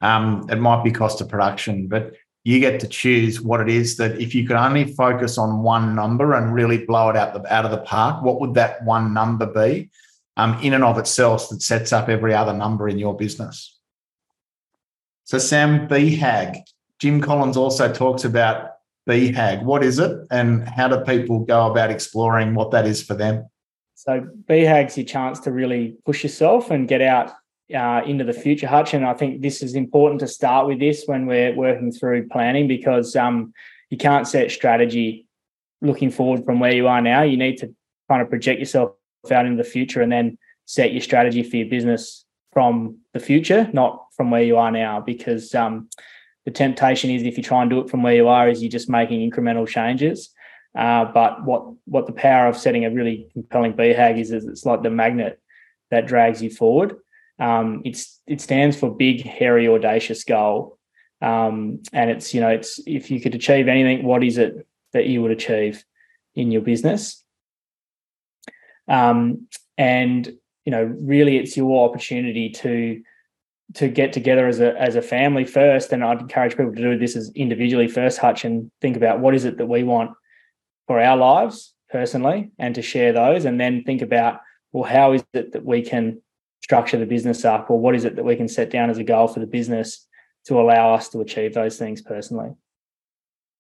[0.01, 3.95] Um, it might be cost of production, but you get to choose what it is
[3.97, 7.53] that if you could only focus on one number and really blow it out the
[7.53, 9.89] out of the park, what would that one number be?
[10.38, 13.77] um, in and of itself that sets up every other number in your business.
[15.25, 16.58] So, Sam, BHAG.
[16.99, 18.73] Jim Collins also talks about
[19.08, 19.63] BHAG.
[19.63, 23.48] What is it, and how do people go about exploring what that is for them?
[23.96, 27.34] So, BHAG's your chance to really push yourself and get out
[27.74, 28.94] uh, into the future, Hutch.
[28.94, 32.68] And I think this is important to start with this when we're working through planning
[32.68, 33.54] because um,
[33.89, 35.28] you can't set strategy
[35.82, 37.24] looking forward from where you are now.
[37.24, 37.74] You need to
[38.10, 38.92] kind of project yourself
[39.32, 43.70] out into the future and then set your strategy for your business from the future,
[43.74, 45.00] not from where you are now.
[45.00, 45.89] Because um,
[46.45, 48.71] the temptation is if you try and do it from where you are, is you're
[48.71, 50.29] just making incremental changes.
[50.77, 54.65] Uh, but what what the power of setting a really compelling BHAG is, is it's
[54.65, 55.39] like the magnet
[55.91, 56.95] that drags you forward.
[57.39, 60.77] Um, it's it stands for big, hairy, audacious goal.
[61.21, 65.06] Um, and it's you know it's if you could achieve anything, what is it that
[65.06, 65.84] you would achieve
[66.36, 67.23] in your business?
[68.88, 70.27] Um, and
[70.65, 73.01] you know, really, it's your opportunity to
[73.76, 75.92] to get together as a as a family first.
[75.92, 79.36] And I'd encourage people to do this as individually first, Hutch, and think about what
[79.36, 80.12] is it that we want
[80.88, 85.24] for our lives personally, and to share those, and then think about well, how is
[85.34, 86.22] it that we can
[86.64, 89.04] structure the business up, or what is it that we can set down as a
[89.04, 90.08] goal for the business
[90.46, 92.52] to allow us to achieve those things personally.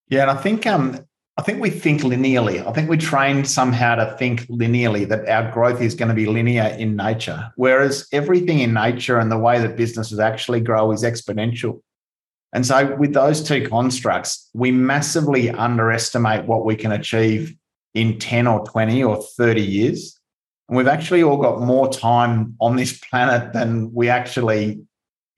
[0.09, 0.99] Yeah, and I think um,
[1.35, 2.65] I think we think linearly.
[2.65, 6.27] I think we're trained somehow to think linearly that our growth is going to be
[6.27, 11.03] linear in nature, whereas everything in nature and the way that businesses actually grow is
[11.03, 11.81] exponential.
[12.53, 17.55] And so, with those two constructs, we massively underestimate what we can achieve
[17.95, 20.19] in 10 or 20 or 30 years.
[20.69, 24.83] And we've actually all got more time on this planet than we actually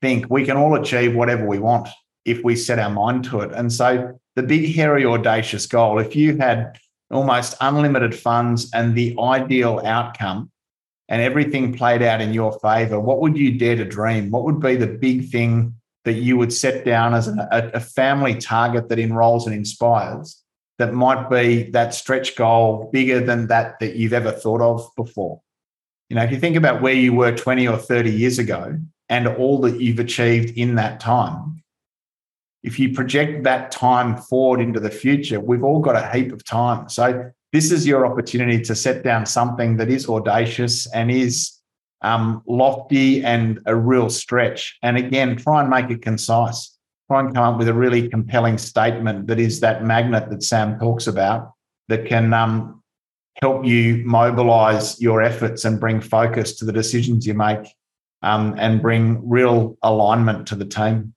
[0.02, 0.26] think.
[0.28, 1.88] We can all achieve whatever we want
[2.26, 3.52] if we set our mind to it.
[3.52, 6.78] And so, the big, hairy, audacious goal, if you had
[7.10, 10.50] almost unlimited funds and the ideal outcome
[11.08, 14.30] and everything played out in your favor, what would you dare to dream?
[14.30, 18.36] What would be the big thing that you would set down as a, a family
[18.36, 20.42] target that enrolls and inspires
[20.78, 25.40] that might be that stretch goal bigger than that that you've ever thought of before?
[26.10, 29.26] You know, if you think about where you were 20 or 30 years ago and
[29.26, 31.62] all that you've achieved in that time,
[32.62, 36.44] if you project that time forward into the future, we've all got a heap of
[36.44, 36.88] time.
[36.88, 41.52] So this is your opportunity to set down something that is audacious and is
[42.02, 44.76] um, lofty and a real stretch.
[44.82, 46.76] And again, try and make it concise.
[47.08, 50.78] Try and come up with a really compelling statement that is that magnet that Sam
[50.78, 51.52] talks about
[51.88, 52.82] that can um,
[53.40, 57.74] help you mobilize your efforts and bring focus to the decisions you make
[58.22, 61.14] um, and bring real alignment to the team.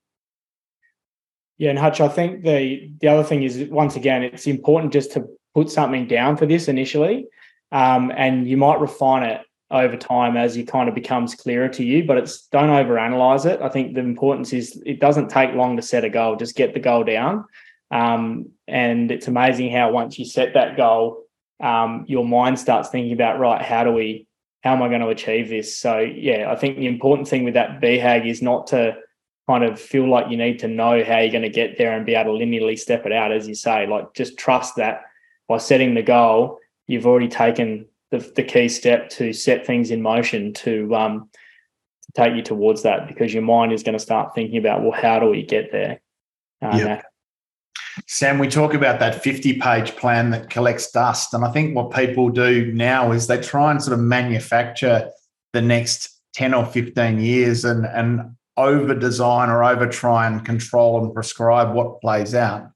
[1.60, 5.12] Yeah, and Hutch, I think the the other thing is once again, it's important just
[5.12, 7.28] to put something down for this initially,
[7.74, 11.84] um, and you might refine it over time as it kind of becomes clearer to
[11.84, 12.06] you.
[12.06, 13.62] But it's don't overanalyze it.
[13.62, 16.38] I think the importance is it doesn't take long to set a goal.
[16.38, 17.44] Just get the goal down,
[17.92, 21.26] um, and it's amazing how once you set that goal,
[21.62, 24.28] um, your mind starts thinking about right, how do we,
[24.64, 25.78] how am I going to achieve this?
[25.78, 28.96] So yeah, I think the important thing with that BHAG is not to
[29.50, 32.06] kind of feel like you need to know how you're going to get there and
[32.06, 33.88] be able to linearly step it out, as you say.
[33.88, 35.02] Like just trust that
[35.48, 40.04] by setting the goal, you've already taken the, the key step to set things in
[40.04, 41.30] motion to um,
[42.14, 45.18] take you towards that because your mind is going to start thinking about well, how
[45.18, 46.00] do we get there?
[46.62, 47.06] Um, yep.
[48.06, 51.34] Sam, we talk about that 50 page plan that collects dust.
[51.34, 55.10] And I think what people do now is they try and sort of manufacture
[55.54, 61.04] the next 10 or 15 years and, and over design or over try and control
[61.04, 62.70] and prescribe what plays out.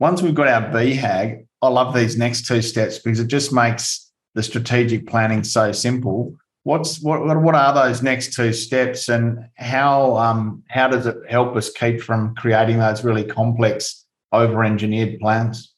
[0.00, 4.10] Once we've got our BHAG, I love these next two steps because it just makes
[4.34, 6.34] the strategic planning so simple.
[6.64, 11.56] What's what what are those next two steps and how um, how does it help
[11.56, 15.72] us keep from creating those really complex over engineered plans?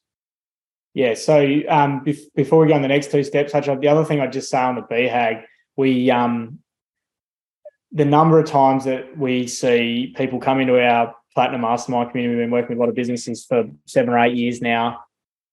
[0.95, 4.33] Yeah, so um, before we go on the next two steps, the other thing I'd
[4.33, 5.45] just say on the BHAG,
[5.77, 6.59] we um,
[7.93, 12.45] the number of times that we see people come into our platinum mastermind community, we've
[12.45, 15.01] been working with a lot of businesses for seven or eight years now,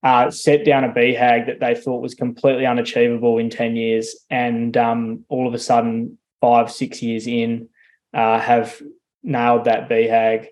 [0.03, 4.15] uh, set down a BHAG that they thought was completely unachievable in 10 years.
[4.29, 7.69] And um, all of a sudden, five, six years in,
[8.13, 8.81] uh, have
[9.23, 10.47] nailed that BHAG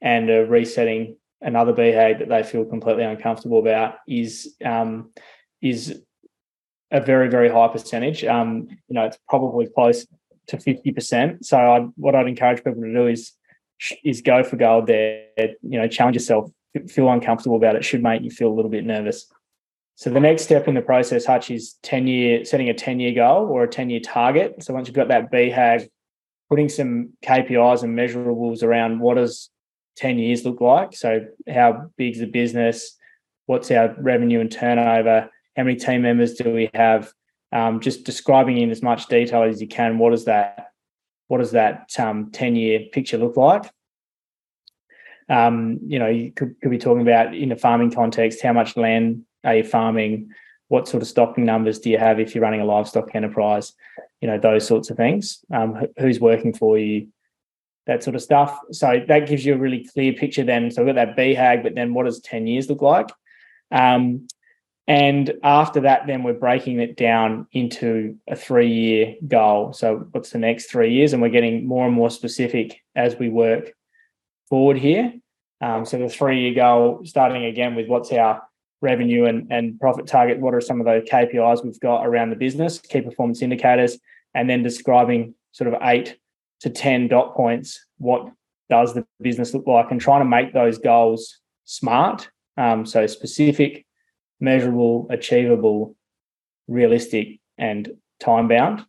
[0.00, 5.10] and are resetting another BHAG that they feel completely uncomfortable about is um,
[5.62, 6.02] is
[6.90, 8.24] a very, very high percentage.
[8.24, 10.06] Um, you know, it's probably close
[10.48, 11.44] to 50%.
[11.44, 13.32] So I, what I'd encourage people to do is
[14.04, 16.50] is go for gold there, you know, challenge yourself,
[16.88, 19.30] feel uncomfortable about it should make you feel a little bit nervous.
[19.94, 23.12] So the next step in the process, Hutch, is 10 year setting a 10 year
[23.12, 24.62] goal or a 10 year target.
[24.62, 25.88] So once you've got that BHAG,
[26.48, 29.50] putting some KPIs and measurables around what does
[29.96, 30.94] 10 years look like.
[30.94, 32.96] So how big's the business?
[33.46, 35.30] What's our revenue and turnover?
[35.56, 37.12] How many team members do we have?
[37.52, 40.72] Um, just describing in as much detail as you can what does that
[41.28, 43.70] what does that um, 10 year picture look like?
[45.28, 48.76] Um, you know you could, could be talking about in a farming context how much
[48.76, 50.30] land are you farming?
[50.68, 53.74] What sort of stocking numbers do you have if you're running a livestock enterprise?
[54.20, 55.44] You know those sorts of things.
[55.52, 57.08] Um, who's working for you?
[57.86, 58.58] That sort of stuff.
[58.72, 60.70] So that gives you a really clear picture then.
[60.70, 63.08] So we've got that BHAG but then what does 10 years look like?
[63.70, 64.28] Um,
[64.88, 69.74] and after that, then we're breaking it down into a three year goal.
[69.74, 71.12] So, what's the next three years?
[71.12, 73.74] And we're getting more and more specific as we work
[74.48, 75.12] forward here.
[75.60, 78.42] Um, so, the three year goal, starting again with what's our
[78.80, 82.36] revenue and, and profit target, what are some of those KPIs we've got around the
[82.36, 83.98] business, key performance indicators,
[84.34, 86.16] and then describing sort of eight
[86.60, 87.84] to 10 dot points.
[87.98, 88.32] What
[88.70, 89.90] does the business look like?
[89.90, 92.30] And trying to make those goals smart.
[92.56, 93.84] Um, so, specific
[94.40, 95.96] measurable, achievable,
[96.66, 98.84] realistic, and time bound.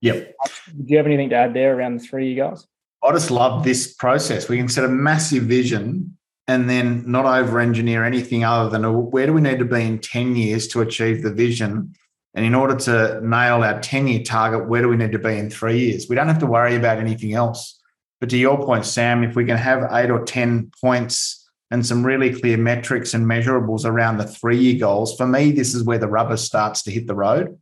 [0.00, 0.34] Yep.
[0.76, 2.66] Do you have anything to add there around the three you guys?
[3.02, 4.48] I just love this process.
[4.48, 6.16] We can set a massive vision
[6.48, 9.98] and then not over engineer anything other than where do we need to be in
[9.98, 11.94] 10 years to achieve the vision?
[12.34, 15.36] And in order to nail our 10 year target, where do we need to be
[15.38, 16.06] in three years?
[16.08, 17.80] We don't have to worry about anything else.
[18.20, 22.06] But to your point, Sam, if we can have eight or 10 points and some
[22.06, 25.98] really clear metrics and measurables around the three year goals, for me, this is where
[25.98, 27.58] the rubber starts to hit the road.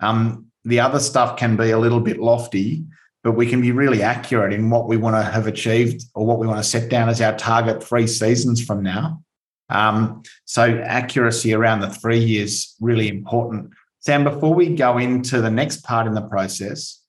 [0.00, 2.84] Um, the other stuff can be a little bit lofty,
[3.22, 6.38] but we can be really accurate in what we want to have achieved or what
[6.38, 9.22] we want to set down as our target three seasons from now.
[9.68, 13.70] Um, so accuracy around the three years really important.
[14.00, 17.00] Sam, before we go into the next part in the process,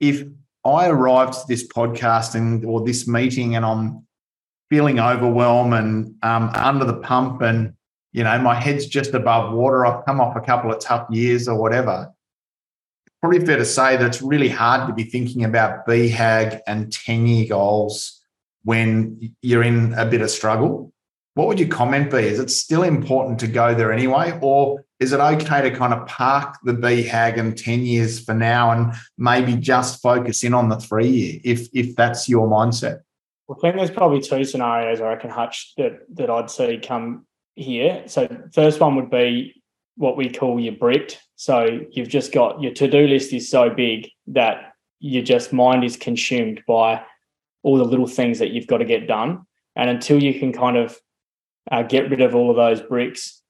[0.00, 0.24] if
[0.64, 4.06] I arrived to this podcast and or this meeting and I'm
[4.72, 7.74] feeling overwhelmed and um, under the pump and
[8.12, 11.46] you know my head's just above water, I've come off a couple of tough years
[11.46, 12.12] or whatever
[13.22, 17.26] probably fair to say that it's really hard to be thinking about BHAG and 10
[17.28, 18.20] year goals
[18.64, 20.92] when you're in a bit of struggle.
[21.34, 22.18] What would your comment be?
[22.18, 24.36] Is it still important to go there anyway?
[24.42, 28.72] Or is it okay to kind of park the BHAG and 10 years for now
[28.72, 33.02] and maybe just focus in on the three year if, if that's your mindset?
[33.52, 38.04] I think there's probably two scenarios I reckon, Hutch, that, that I'd see come here.
[38.06, 39.62] So, first one would be
[39.96, 41.20] what we call your bricked.
[41.36, 45.96] So you've just got your to-do list is so big that your just mind is
[45.96, 47.02] consumed by
[47.62, 49.46] all the little things that you've got to get done.
[49.76, 50.96] And until you can kind of
[51.70, 53.42] uh, get rid of all of those bricks,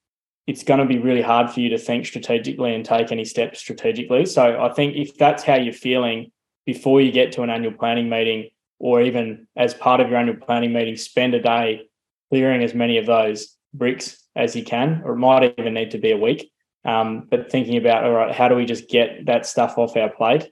[0.46, 3.60] it's going to be really hard for you to think strategically and take any steps
[3.60, 4.26] strategically.
[4.26, 6.32] So I think if that's how you're feeling
[6.66, 8.50] before you get to an annual planning meeting,
[8.82, 11.88] or even as part of your annual planning meeting, spend a day
[12.30, 15.98] clearing as many of those bricks as you can, or it might even need to
[15.98, 16.50] be a week.
[16.84, 20.10] Um, but thinking about, all right, how do we just get that stuff off our
[20.10, 20.50] plate?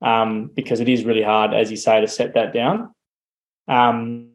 [0.00, 2.94] Um, because it is really hard, as you say, to set that down.
[3.68, 4.30] Um,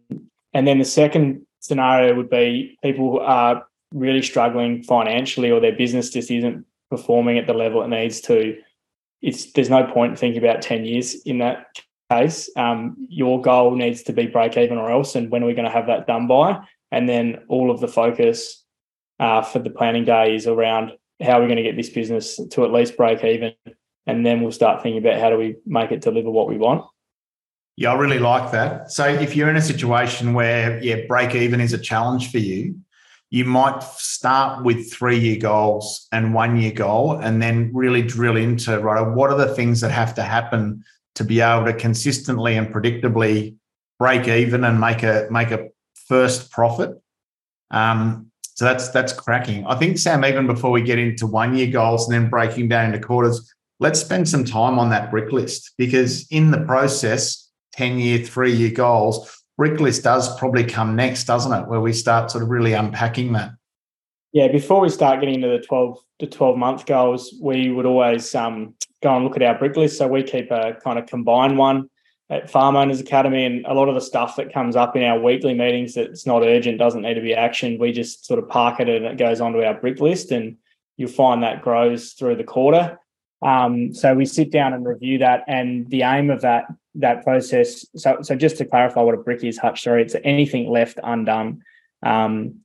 [0.53, 6.11] and then the second scenario would be people are really struggling financially, or their business
[6.11, 8.57] just isn't performing at the level it needs to.
[9.23, 11.65] It's there's no point thinking about ten years in that
[12.11, 12.49] case.
[12.55, 15.65] Um, your goal needs to be break even or else, and when are we going
[15.65, 16.59] to have that done by?
[16.91, 18.63] And then all of the focus
[19.19, 20.91] uh, for the planning day is around
[21.21, 23.53] how are we're going to get this business to at least break even.
[24.07, 26.83] And then we'll start thinking about how do we make it deliver what we want.
[27.77, 28.91] Yeah, I really like that.
[28.91, 32.75] So if you're in a situation where, yeah, break even is a challenge for you,
[33.29, 38.35] you might start with three year goals and one year goal, and then really drill
[38.35, 39.01] into right.
[39.01, 40.83] What are the things that have to happen
[41.15, 43.55] to be able to consistently and predictably
[43.99, 45.69] break even and make a make a
[46.07, 47.01] first profit?
[47.71, 49.65] Um, so that's that's cracking.
[49.65, 52.93] I think Sam, even before we get into one year goals and then breaking down
[52.93, 57.99] into quarters, let's spend some time on that brick list because in the process, 10
[57.99, 61.67] year, three year goals, brick list does probably come next, doesn't it?
[61.67, 63.51] Where we start sort of really unpacking that.
[64.33, 68.33] Yeah, before we start getting into the 12 to 12 month goals, we would always
[68.35, 69.97] um, go and look at our brick list.
[69.97, 71.89] So we keep a kind of combined one
[72.29, 75.19] at Farm Owners Academy, and a lot of the stuff that comes up in our
[75.19, 77.79] weekly meetings that's not urgent doesn't need to be actioned.
[77.79, 80.57] We just sort of park it and it goes onto our brick list, and
[80.97, 82.97] you'll find that grows through the quarter.
[83.41, 87.85] Um, so we sit down and review that, and the aim of that that process.
[87.95, 89.83] So, so just to clarify what a brick is, Hutch.
[89.83, 91.63] Sorry, it's anything left undone.
[92.03, 92.61] Um,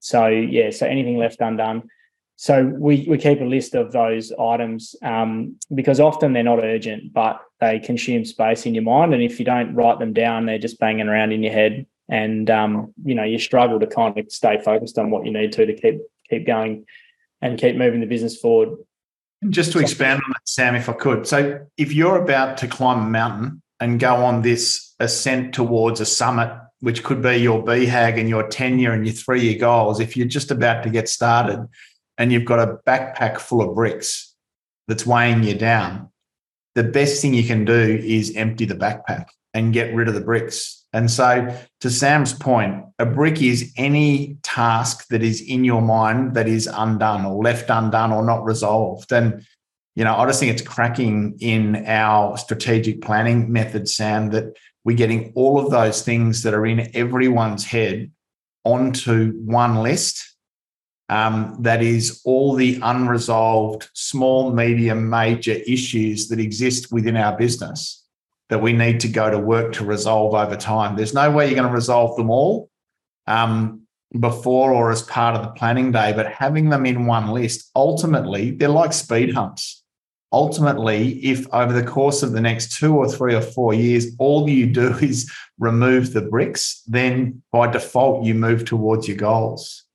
[0.00, 1.88] so yeah, so anything left undone.
[2.36, 7.14] So we we keep a list of those items um, because often they're not urgent,
[7.14, 9.14] but they consume space in your mind.
[9.14, 12.50] And if you don't write them down, they're just banging around in your head, and
[12.50, 15.64] um, you know you struggle to kind of stay focused on what you need to
[15.64, 16.84] to keep keep going
[17.40, 18.78] and keep moving the business forward.
[19.40, 21.26] And just to expand on that, Sam, if I could.
[21.26, 26.06] So if you're about to climb a mountain and go on this ascent towards a
[26.06, 30.16] summit, which could be your BHAG and your tenure and your three year goals, if
[30.16, 31.66] you're just about to get started,
[32.18, 34.34] and you've got a backpack full of bricks
[34.88, 36.10] that's weighing you down,
[36.74, 40.20] the best thing you can do is empty the backpack and get rid of the
[40.20, 40.84] bricks.
[40.92, 46.34] And so, to Sam's point, a brick is any task that is in your mind
[46.34, 49.12] that is undone or left undone or not resolved.
[49.12, 49.44] And,
[49.94, 54.96] you know, I just think it's cracking in our strategic planning method, Sam, that we're
[54.96, 58.10] getting all of those things that are in everyone's head
[58.64, 60.35] onto one list
[61.08, 68.04] um, that is all the unresolved small, medium, major issues that exist within our business
[68.48, 70.96] that we need to go to work to resolve over time.
[70.96, 72.70] There's no way you're going to resolve them all
[73.26, 73.82] um,
[74.18, 78.52] before or as part of the planning day, but having them in one list, ultimately,
[78.52, 79.82] they're like speed humps.
[80.32, 84.48] ultimately, if over the course of the next two or three or four years, all
[84.48, 89.85] you do is remove the bricks, then by default, you move towards your goals.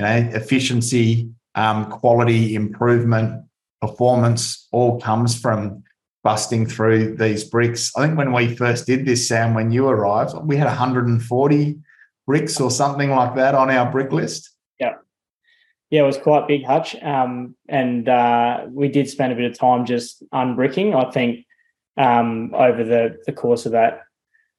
[0.00, 3.44] You know, efficiency, um, quality improvement,
[3.82, 5.82] performance all comes from
[6.24, 7.92] busting through these bricks.
[7.94, 11.78] I think when we first did this, Sam, when you arrived, we had 140
[12.26, 14.48] bricks or something like that on our brick list.
[14.78, 14.94] Yeah.
[15.90, 16.96] Yeah, it was quite big, Hutch.
[17.02, 21.44] Um, and uh, we did spend a bit of time just unbricking, I think,
[21.98, 24.04] um, over the, the course of that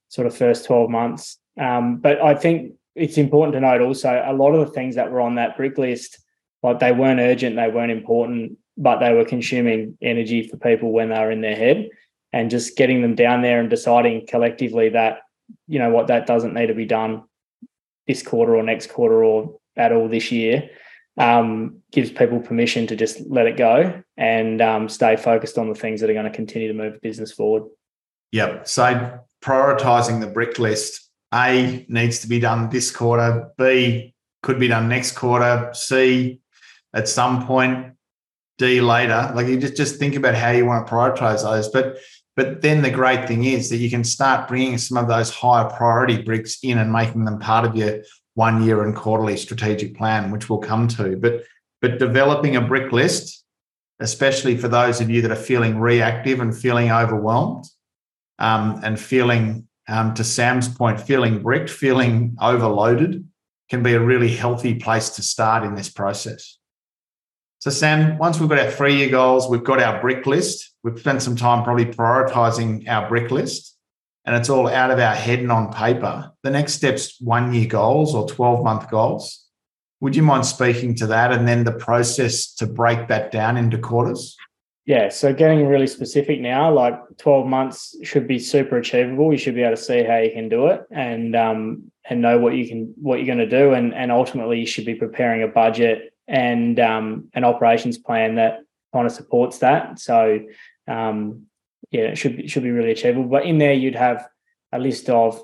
[0.09, 1.39] sort of first 12 months.
[1.59, 5.11] Um, but I think it's important to note also a lot of the things that
[5.11, 6.19] were on that brick list,
[6.63, 11.09] like they weren't urgent, they weren't important, but they were consuming energy for people when
[11.09, 11.89] they were in their head.
[12.33, 15.19] And just getting them down there and deciding collectively that,
[15.67, 17.23] you know what, that doesn't need to be done
[18.07, 20.69] this quarter or next quarter or at all this year
[21.17, 25.75] um, gives people permission to just let it go and um, stay focused on the
[25.75, 27.63] things that are going to continue to move the business forward.
[28.31, 28.67] Yep.
[28.67, 34.13] So prioritizing the brick list, A needs to be done this quarter, B
[34.43, 36.39] could be done next quarter, C
[36.93, 37.93] at some point,
[38.57, 39.31] D later.
[39.33, 41.69] Like you just, just think about how you want to prioritize those.
[41.69, 41.97] But
[42.35, 45.69] but then the great thing is that you can start bringing some of those higher
[45.69, 48.03] priority bricks in and making them part of your
[48.35, 51.17] one year and quarterly strategic plan, which we'll come to.
[51.17, 51.43] But
[51.81, 53.43] but developing a brick list,
[53.99, 57.65] especially for those of you that are feeling reactive and feeling overwhelmed,
[58.39, 63.27] um, and feeling um, to Sam's point, feeling bricked, feeling overloaded,
[63.69, 66.57] can be a really healthy place to start in this process.
[67.59, 70.99] So, Sam, once we've got our three year goals, we've got our brick list, we've
[70.99, 73.77] spent some time probably prioritizing our brick list,
[74.25, 76.31] and it's all out of our head and on paper.
[76.41, 79.45] The next step's one year goals or 12 month goals.
[79.99, 83.77] Would you mind speaking to that and then the process to break that down into
[83.77, 84.35] quarters?
[84.91, 89.31] Yeah, so getting really specific now, like 12 months should be super achievable.
[89.31, 92.37] You should be able to see how you can do it and um, and know
[92.37, 95.43] what you can what you're going to do, and and ultimately you should be preparing
[95.43, 99.97] a budget and um, an operations plan that kind of supports that.
[99.97, 100.41] So
[100.89, 101.43] um,
[101.91, 103.29] yeah, it should be, should be really achievable.
[103.29, 104.27] But in there, you'd have
[104.73, 105.37] a list of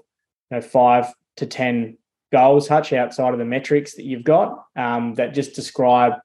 [0.51, 1.05] you know, five
[1.37, 1.97] to ten
[2.33, 6.15] goals, Hutch, outside of the metrics that you've got um, that just describe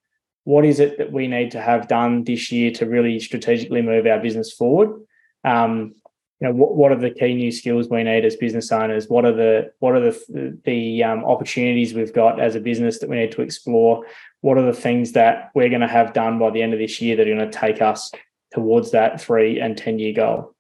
[0.45, 4.07] what is it that we need to have done this year to really strategically move
[4.07, 5.01] our business forward.
[5.45, 5.95] Um,
[6.41, 9.09] you know, what, what are the key new skills we need as business owners?
[9.09, 13.09] What are the what are the the um, opportunities we've got as a business that
[13.09, 14.05] we need to explore?
[14.43, 17.01] what are the things that we're going to have done by the end of this
[17.01, 18.13] year that are going to take us
[18.53, 20.55] towards that three and 10 year goal.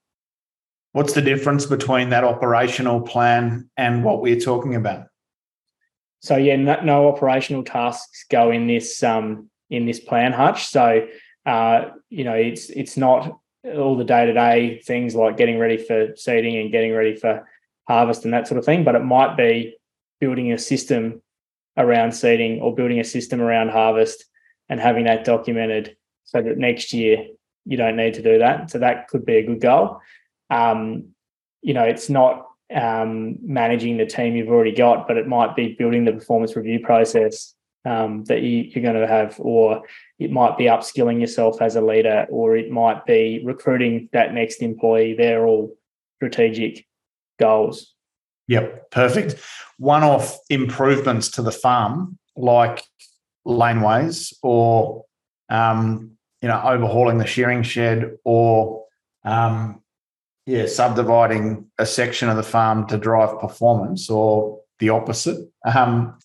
[0.93, 5.07] What's the difference between that operational plan and what we're talking about?
[6.21, 10.67] So yeah, no, no operational tasks go in this um, in this plan, Hutch.
[10.67, 11.07] So
[11.45, 15.77] uh, you know, it's it's not all the day to day things like getting ready
[15.77, 17.49] for seeding and getting ready for
[17.89, 19.77] harvest and that sort of thing, but it might be
[20.21, 21.21] building a system
[21.77, 24.25] around seeding or building a system around harvest
[24.69, 27.27] and having that documented so that next year
[27.65, 28.71] you don't need to do that.
[28.71, 30.01] So that could be a good goal.
[30.51, 31.09] Um,
[31.61, 35.75] you know, it's not um, managing the team you've already got, but it might be
[35.79, 37.55] building the performance review process
[37.85, 39.83] um, that you, you're going to have, or
[40.19, 44.63] it might be upskilling yourself as a leader, or it might be recruiting that next
[44.63, 45.15] employee.
[45.15, 45.77] They're all
[46.17, 46.87] strategic
[47.41, 47.95] goals.
[48.49, 49.37] Yep, perfect.
[49.79, 52.85] One off improvements to the farm, like
[53.47, 55.05] laneways or
[55.49, 58.85] um, you know overhauling the shearing shed or
[59.25, 59.83] um,
[60.47, 65.39] yeah subdividing a section of the farm to drive performance or the opposite.
[65.65, 66.19] Um,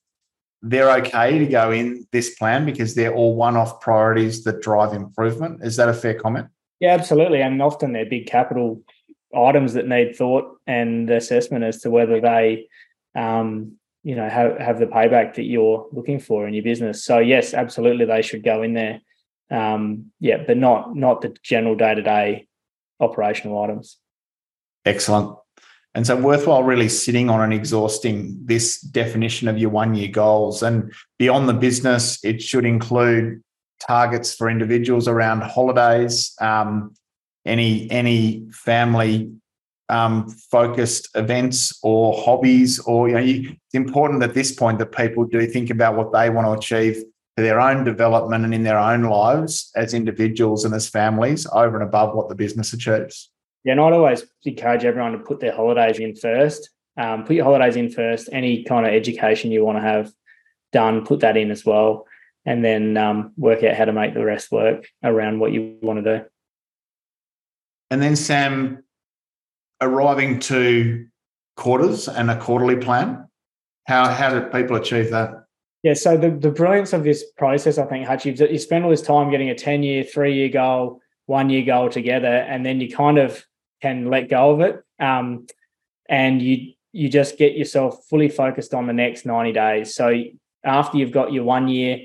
[0.61, 5.63] they're okay to go in this plan because they're all one-off priorities that drive improvement.
[5.63, 6.47] Is that a fair comment?
[6.79, 7.41] Yeah, absolutely.
[7.41, 8.81] And often they're big capital
[9.35, 12.67] items that need thought and assessment as to whether they
[13.15, 17.19] um, you know have, have the payback that you're looking for in your business so
[17.19, 19.01] yes absolutely they should go in there
[19.51, 22.47] um, yeah but not not the general day-to-day
[22.99, 23.97] operational items
[24.85, 25.37] excellent
[25.97, 30.61] and so worthwhile really sitting on and exhausting this definition of your one year goals.
[30.61, 33.41] And beyond the business it should include
[33.79, 36.93] targets for individuals around holidays um,
[37.45, 39.31] any any family
[39.89, 44.91] um, focused events or hobbies or you know you, it's important at this point that
[44.91, 47.03] people do think about what they want to achieve
[47.35, 51.75] for their own development and in their own lives as individuals and as families over
[51.79, 53.31] and above what the business achieves
[53.63, 57.45] yeah and i'd always encourage everyone to put their holidays in first um, put your
[57.45, 60.11] holidays in first any kind of education you want to have
[60.71, 62.05] done put that in as well
[62.45, 66.03] and then um, work out how to make the rest work around what you want
[66.03, 66.25] to do
[67.89, 68.83] and then Sam
[69.81, 71.05] arriving to
[71.55, 73.27] quarters and a quarterly plan.
[73.85, 75.45] How how did people achieve that?
[75.83, 78.89] Yeah, so the, the brilliance of this process, I think, Hutch, you, you spend all
[78.89, 82.81] this time getting a 10 year, three year goal, one year goal together, and then
[82.81, 83.45] you kind of
[83.81, 84.83] can let go of it.
[84.99, 85.45] Um,
[86.09, 89.93] and you you just get yourself fully focused on the next 90 days.
[89.93, 90.23] So
[90.63, 91.99] after you've got your one year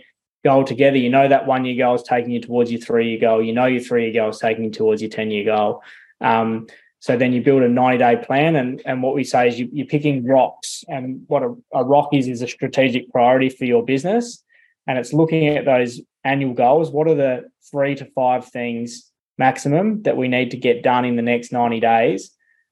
[0.44, 3.20] goal together, you know that one year goal is taking you towards your three year
[3.20, 3.42] goal.
[3.42, 5.82] You know your three year goal is taking you towards your 10 year goal.
[6.20, 6.66] Um,
[6.98, 8.56] so then you build a 90 day plan.
[8.56, 10.84] And, and what we say is you, are picking rocks.
[10.88, 14.42] And what a, a rock is, is a strategic priority for your business.
[14.86, 16.90] And it's looking at those annual goals.
[16.90, 21.16] What are the three to five things maximum that we need to get done in
[21.16, 22.30] the next 90 days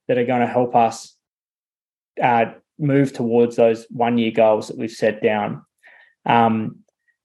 [0.08, 1.16] that are going to help us
[2.22, 2.46] uh,
[2.78, 5.64] move towards those one year goals that we've set down.
[6.26, 6.76] Um,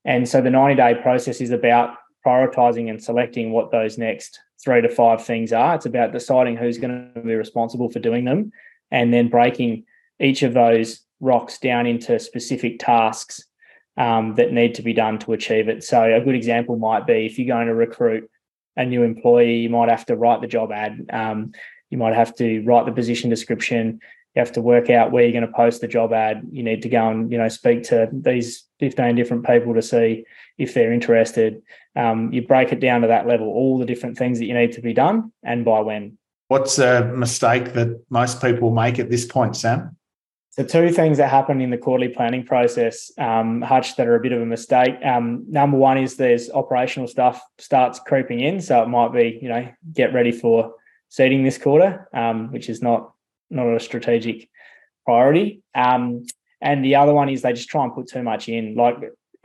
[0.03, 4.81] and so the 90 day process is about prioritizing and selecting what those next three
[4.81, 5.75] to five things are.
[5.75, 8.51] It's about deciding who's going to be responsible for doing them
[8.91, 9.85] and then breaking
[10.19, 13.43] each of those rocks down into specific tasks
[13.97, 15.83] um, that need to be done to achieve it.
[15.83, 18.29] So, a good example might be if you're going to recruit
[18.77, 21.51] a new employee, you might have to write the job ad, um,
[21.89, 23.99] you might have to write the position description,
[24.35, 26.45] you have to work out where you're going to post the job ad.
[26.51, 30.25] You need to go and you know speak to these 15 different people to see
[30.57, 31.61] if they're interested.
[31.95, 34.73] Um, you break it down to that level, all the different things that you need
[34.73, 36.17] to be done, and by when.
[36.49, 39.95] What's a mistake that most people make at this point, Sam?
[40.57, 44.21] The two things that happen in the quarterly planning process, um, Hutch, that are a
[44.21, 44.95] bit of a mistake.
[45.03, 49.49] Um, number one is there's operational stuff starts creeping in, so it might be you
[49.49, 50.75] know get ready for
[51.09, 53.11] seeding this quarter, um, which is not
[53.49, 54.49] not a strategic
[55.03, 55.61] priority.
[55.73, 56.25] Um,
[56.61, 58.75] and the other one is they just try and put too much in.
[58.75, 58.95] Like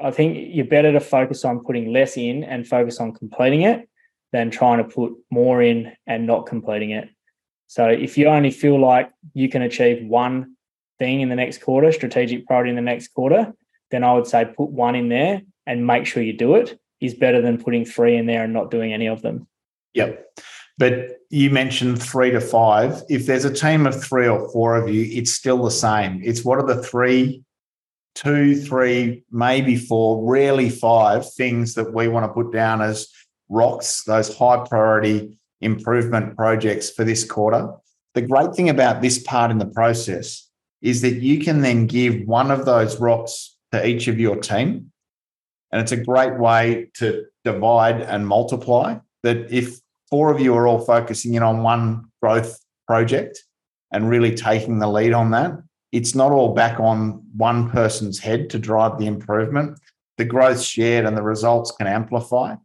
[0.02, 3.88] I think you're better to focus on putting less in and focus on completing it
[4.32, 7.08] than trying to put more in and not completing it.
[7.66, 10.56] So if you only feel like you can achieve one
[11.00, 13.52] thing in the next quarter, strategic priority in the next quarter,
[13.90, 17.14] then I would say put one in there and make sure you do it is
[17.14, 19.48] better than putting three in there and not doing any of them.
[19.94, 20.24] Yep.
[20.78, 23.02] But you mentioned three to five.
[23.08, 26.20] If there's a team of three or four of you, it's still the same.
[26.22, 27.42] It's what are the three,
[28.14, 33.08] two, three, maybe four, rarely five things that we want to put down as
[33.48, 37.72] rocks, those high priority improvement projects for this quarter.
[38.14, 40.49] The great thing about this part in the process
[40.82, 44.92] is that you can then give one of those rocks to each of your team.
[45.72, 48.98] And it's a great way to divide and multiply.
[49.22, 49.78] That if
[50.08, 53.44] four of you are all focusing in on one growth project
[53.92, 55.52] and really taking the lead on that.
[55.92, 59.78] It's not all back on one person's head to drive the improvement.
[60.18, 62.56] The growth shared and the results can amplify.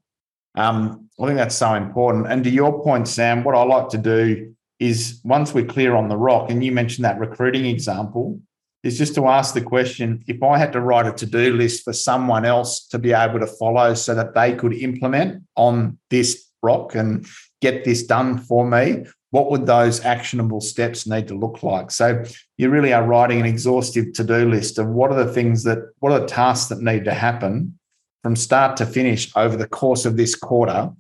[0.55, 2.27] Um, I think that's so important.
[2.27, 6.09] And to your point, Sam, what I like to do is once we're clear on
[6.09, 8.39] the rock, and you mentioned that recruiting example,
[8.83, 11.83] is just to ask the question if I had to write a to do list
[11.83, 16.45] for someone else to be able to follow so that they could implement on this
[16.61, 17.25] rock and
[17.61, 21.89] get this done for me, what would those actionable steps need to look like?
[21.89, 22.23] So
[22.57, 26.11] you really are writing an exhaustive to-do list of what are the things that, what
[26.11, 27.79] are the tasks that need to happen
[28.21, 30.91] from start to finish over the course of this quarter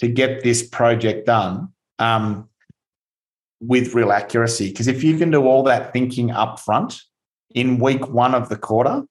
[0.00, 1.68] to get this project done
[1.98, 2.49] um,
[3.60, 4.70] with real accuracy.
[4.70, 7.00] Because if you can do all that thinking up front
[7.54, 9.04] in week one of the quarter,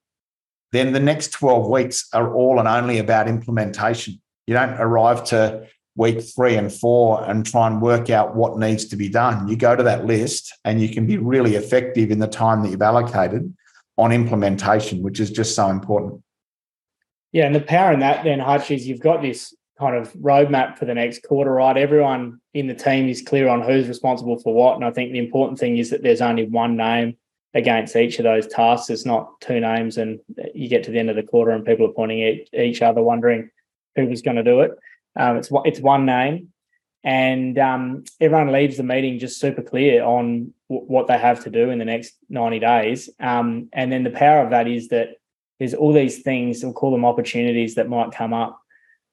[0.72, 4.20] then the next 12 weeks are all and only about implementation.
[4.46, 8.86] You don't arrive to week three and four and try and work out what needs
[8.86, 9.48] to be done.
[9.48, 12.70] You go to that list and you can be really effective in the time that
[12.70, 13.54] you've allocated
[13.98, 16.22] on implementation, which is just so important.
[17.32, 20.78] Yeah, and the power in that then, Hutch, is you've got this kind of roadmap
[20.78, 21.76] for the next quarter, right?
[21.76, 24.76] Everyone in the team is clear on who's responsible for what.
[24.76, 27.16] And I think the important thing is that there's only one name
[27.54, 28.90] against each of those tasks.
[28.90, 30.20] It's not two names and
[30.54, 33.02] you get to the end of the quarter and people are pointing at each other
[33.02, 33.50] wondering
[33.96, 34.72] who was going to do it.
[35.16, 36.52] Um, it's it's one name,
[37.02, 41.50] and um, everyone leaves the meeting just super clear on w- what they have to
[41.50, 43.10] do in the next ninety days.
[43.18, 45.16] Um, and then the power of that is that
[45.58, 48.60] there's all these things we'll call them opportunities that might come up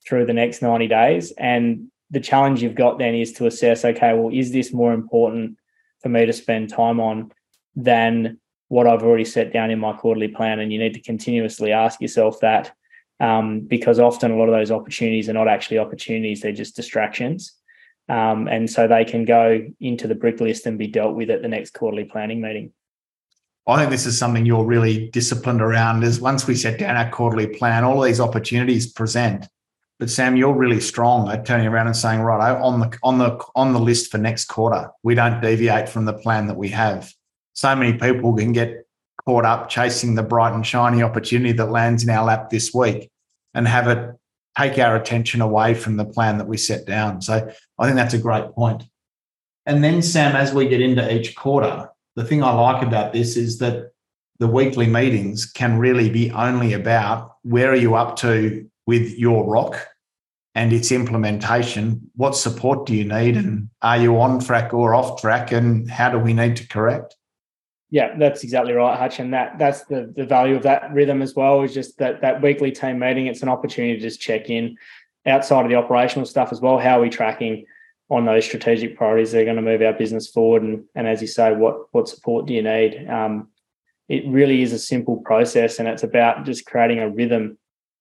[0.07, 4.13] through the next ninety days, and the challenge you've got then is to assess, okay,
[4.13, 5.57] well, is this more important
[6.01, 7.31] for me to spend time on
[7.75, 8.39] than
[8.69, 10.59] what I've already set down in my quarterly plan?
[10.59, 12.71] And you need to continuously ask yourself that
[13.19, 17.53] um, because often a lot of those opportunities are not actually opportunities, they're just distractions.
[18.07, 21.41] Um, and so they can go into the brick list and be dealt with at
[21.41, 22.71] the next quarterly planning meeting.
[23.67, 27.09] I think this is something you're really disciplined around is once we set down our
[27.09, 29.49] quarterly plan, all these opportunities present.
[29.99, 33.43] But Sam, you're really strong at turning around and saying, right, on the on the
[33.55, 37.11] on the list for next quarter, we don't deviate from the plan that we have.
[37.53, 38.85] So many people can get
[39.25, 43.09] caught up chasing the bright and shiny opportunity that lands in our lap this week
[43.55, 44.15] and have it
[44.57, 47.21] take our attention away from the plan that we set down.
[47.21, 48.83] So I think that's a great point.
[49.65, 53.35] And then, Sam, as we get into each quarter, the thing I like about this
[53.35, 53.91] is that
[54.39, 59.45] the weekly meetings can really be only about where are you up to with your
[59.45, 59.87] rock
[60.55, 62.09] and its implementation?
[62.15, 63.37] What support do you need?
[63.37, 65.51] And are you on track or off track?
[65.51, 67.15] And how do we need to correct?
[67.89, 69.19] Yeah, that's exactly right, Hutch.
[69.19, 72.41] And that that's the the value of that rhythm as well, is just that that
[72.41, 73.27] weekly team meeting.
[73.27, 74.75] It's an opportunity to just check in
[75.25, 76.79] outside of the operational stuff as well.
[76.79, 77.65] How are we tracking
[78.09, 80.63] on those strategic priorities that are going to move our business forward?
[80.63, 83.07] And and as you say, what what support do you need?
[83.07, 83.49] Um,
[84.09, 87.57] it really is a simple process and it's about just creating a rhythm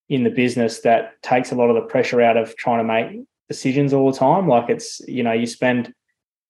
[0.08, 3.26] in the business that takes a lot of the pressure out of trying to make
[3.48, 4.48] decisions all the time.
[4.48, 5.92] Like it's, you know, you spend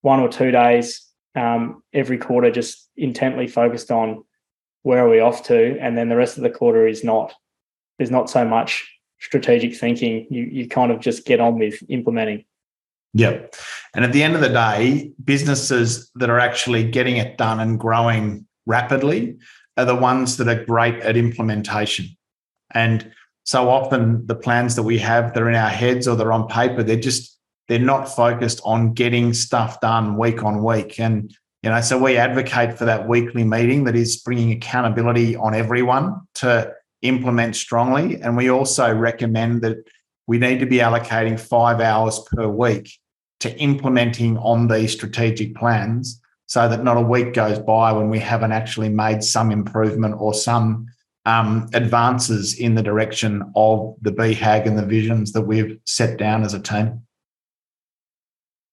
[0.03, 4.25] one or two days um, every quarter just intently focused on
[4.83, 7.35] where are we off to, and then the rest of the quarter is not.
[7.99, 8.89] There's not so much
[9.19, 10.27] strategic thinking.
[10.31, 12.45] You you kind of just get on with implementing.
[13.15, 13.57] Yep.
[13.95, 17.81] And at the end of the day, businesses that are actually getting it done and
[17.81, 19.39] growing rapidly
[19.77, 22.17] are the ones that are great at implementation.
[22.73, 23.11] And
[23.47, 26.49] so often the plans that we have that are in our heads or they're on
[26.49, 27.39] paper, they're just
[27.69, 31.01] they're not focused on getting stuff done week on week.
[31.01, 35.55] And, you know, so we advocate for that weekly meeting that is bringing accountability on
[35.55, 36.73] everyone to
[37.03, 38.21] implement strongly.
[38.21, 39.77] And we also recommend that
[40.27, 42.99] we need to be allocating five hours per week
[43.41, 48.19] to implementing on these strategic plans so that not a week goes by when we
[48.19, 50.87] haven't actually made some improvement or some
[51.27, 56.45] um, advances in the direction of the BHAG and the visions that we've set down
[56.45, 57.03] as a team.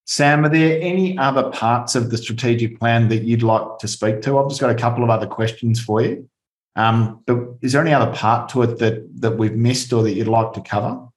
[0.05, 4.21] Sam, are there any other parts of the strategic plan that you'd like to speak
[4.21, 4.37] to?
[4.37, 6.29] I've just got a couple of other questions for you.
[6.75, 10.13] Um, but is there any other part to it that that we've missed or that
[10.13, 11.07] you'd like to cover?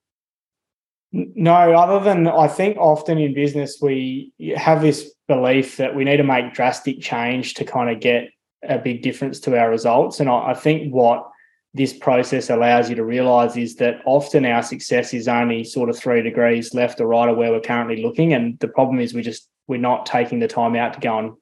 [1.13, 6.19] No, other than I think often in business we have this belief that we need
[6.19, 8.29] to make drastic change to kind of get
[8.69, 10.21] a big difference to our results.
[10.21, 11.29] And I, I think what
[11.75, 15.99] this process allows you to realize is that often our success is only sort of
[15.99, 18.33] three degrees left or right of where we're currently looking.
[18.33, 21.33] And the problem is we just we're not taking the time out to go and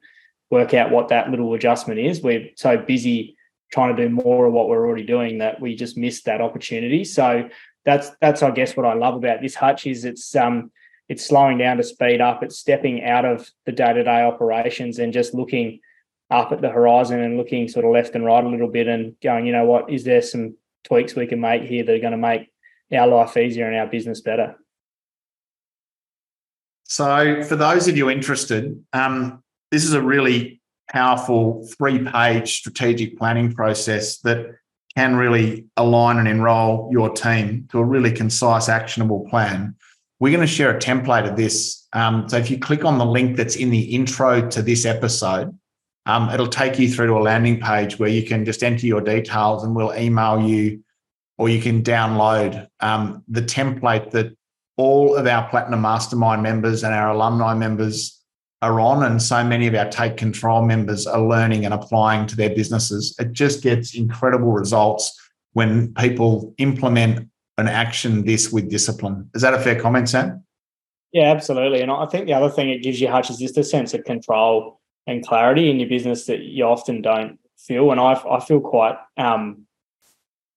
[0.49, 2.21] work out what that little adjustment is.
[2.21, 3.37] We're so busy
[3.71, 7.03] trying to do more of what we're already doing that we just miss that opportunity.
[7.03, 7.49] So
[7.85, 10.71] that's that's I guess what I love about this hutch is it's um
[11.07, 12.43] it's slowing down to speed up.
[12.43, 15.79] It's stepping out of the day to day operations and just looking
[16.31, 19.15] up at the horizon and looking sort of left and right a little bit and
[19.21, 22.11] going, you know what, is there some tweaks we can make here that are going
[22.11, 22.51] to make
[22.93, 24.55] our life easier and our business better?
[26.87, 33.17] So, for those of you interested, um, this is a really powerful three page strategic
[33.17, 34.55] planning process that
[34.95, 39.75] can really align and enroll your team to a really concise, actionable plan.
[40.19, 41.87] We're going to share a template of this.
[41.93, 45.57] Um, so, if you click on the link that's in the intro to this episode,
[46.05, 49.01] um, it'll take you through to a landing page where you can just enter your
[49.01, 50.83] details and we'll email you
[51.37, 54.35] or you can download um, the template that
[54.77, 58.21] all of our Platinum Mastermind members and our alumni members
[58.61, 59.03] are on.
[59.03, 63.15] And so many of our Take Control members are learning and applying to their businesses.
[63.19, 65.19] It just gets incredible results
[65.53, 69.29] when people implement and action this with discipline.
[69.33, 70.43] Is that a fair comment, Sam?
[71.13, 71.81] Yeah, absolutely.
[71.81, 74.03] And I think the other thing it gives you, Hutch, is just a sense of
[74.03, 77.91] control and clarity in your business that you often don't feel.
[77.91, 79.65] And I, I feel quite um,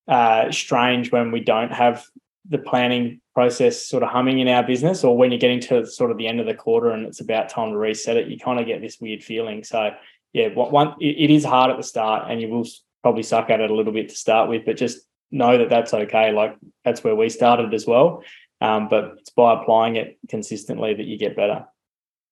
[0.06, 2.04] uh, strange when we don't have
[2.48, 6.10] the planning process sort of humming in our business, or when you're getting to sort
[6.10, 8.58] of the end of the quarter and it's about time to reset it, you kind
[8.58, 9.62] of get this weird feeling.
[9.62, 9.90] So,
[10.32, 12.66] yeah, what one it, is hard at the start, and you will
[13.02, 15.92] probably suck at it a little bit to start with, but just know that that's
[15.92, 16.32] okay.
[16.32, 18.24] Like that's where we started as well.
[18.60, 21.66] Um, but it's by applying it consistently that you get better.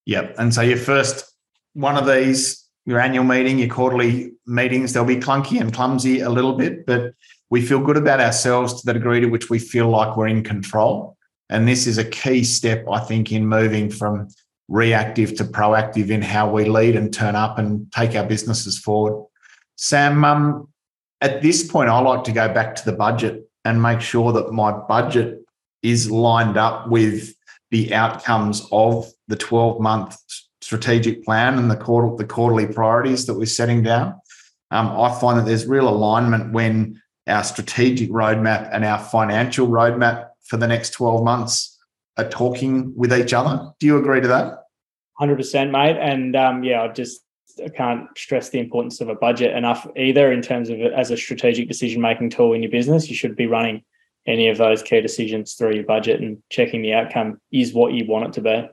[0.07, 0.37] Yep.
[0.39, 1.36] And so your first
[1.77, 6.31] one of these, your annual meeting, your quarterly meetings, they'll be clunky and clumsy a
[6.31, 7.13] little bit, but
[7.51, 10.43] we feel good about ourselves to the degree to which we feel like we're in
[10.43, 11.17] control.
[11.51, 14.29] And this is a key step, I think, in moving from
[14.69, 19.27] reactive to proactive in how we lead and turn up and take our businesses forward.
[19.77, 20.69] Sam, um,
[21.21, 24.51] at this point, I like to go back to the budget and make sure that
[24.51, 25.41] my budget
[25.83, 27.35] is lined up with
[27.71, 30.17] the outcomes of the 12 month
[30.67, 34.21] strategic plan and the quarter, the quarterly priorities that we're setting down.
[34.73, 40.31] Um, I find that there's real alignment when our strategic roadmap and our financial roadmap
[40.45, 41.79] for the next 12 months
[42.17, 43.71] are talking with each other.
[43.79, 44.65] Do you agree to that?
[45.21, 45.99] 100%, mate.
[46.01, 47.21] And um, yeah, I just
[47.65, 51.13] I can't stress the importance of a budget enough either in terms of it as
[51.13, 53.09] a strategic decision making tool in your business.
[53.09, 53.85] You should be running
[54.27, 58.05] any of those key decisions through your budget and checking the outcome is what you
[58.05, 58.69] want it to be.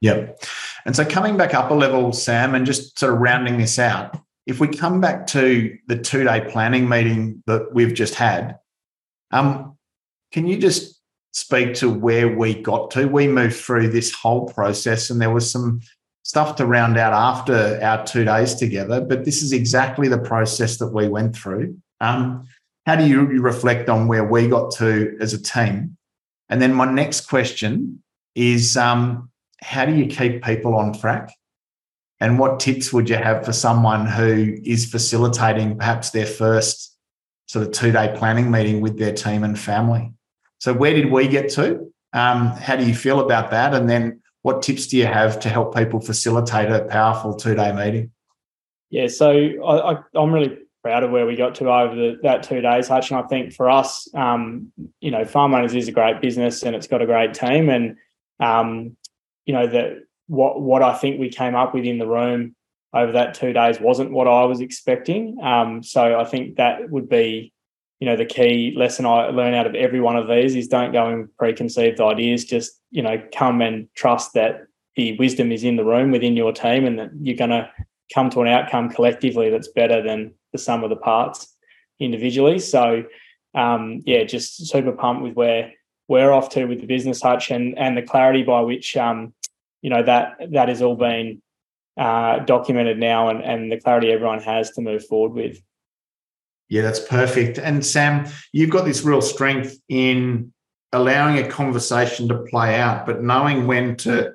[0.00, 0.42] Yep.
[0.88, 4.18] And so coming back up a level, Sam, and just sort of rounding this out,
[4.46, 8.56] if we come back to the two day planning meeting that we've just had,
[9.30, 9.76] um,
[10.32, 10.98] can you just
[11.32, 13.06] speak to where we got to?
[13.06, 15.82] We moved through this whole process and there was some
[16.22, 20.78] stuff to round out after our two days together, but this is exactly the process
[20.78, 21.76] that we went through.
[22.00, 22.48] Um,
[22.86, 25.98] how do you reflect on where we got to as a team?
[26.48, 28.02] And then my next question
[28.34, 29.27] is um,
[29.60, 31.30] how do you keep people on track?
[32.20, 36.96] And what tips would you have for someone who is facilitating perhaps their first
[37.46, 40.12] sort of two day planning meeting with their team and family?
[40.58, 41.92] So, where did we get to?
[42.12, 43.74] Um, how do you feel about that?
[43.74, 47.72] And then, what tips do you have to help people facilitate a powerful two day
[47.72, 48.10] meeting?
[48.90, 49.30] Yeah, so
[49.64, 53.10] I, am really proud of where we got to over the, that two days, Hutch.
[53.10, 56.74] And I think for us, um, you know, Farm Owners is a great business and
[56.74, 57.68] it's got a great team.
[57.68, 57.96] And
[58.40, 58.96] um,
[59.48, 62.54] you know that what what I think we came up with in the room
[62.94, 65.38] over that two days wasn't what I was expecting.
[65.42, 67.52] Um, so I think that would be,
[67.98, 70.92] you know, the key lesson I learn out of every one of these is don't
[70.92, 72.44] go in preconceived ideas.
[72.44, 76.52] Just you know, come and trust that the wisdom is in the room within your
[76.52, 77.70] team, and that you're going to
[78.14, 81.56] come to an outcome collectively that's better than the sum of the parts
[81.98, 82.58] individually.
[82.58, 83.04] So
[83.54, 85.72] um, yeah, just super pumped with where
[86.06, 89.32] we're off to with the business hutch and and the clarity by which um,
[89.82, 91.42] you know that that has all been
[91.98, 95.60] uh, documented now and and the clarity everyone has to move forward with.
[96.68, 97.58] Yeah, that's perfect.
[97.58, 100.52] And Sam, you've got this real strength in
[100.92, 104.34] allowing a conversation to play out, but knowing when to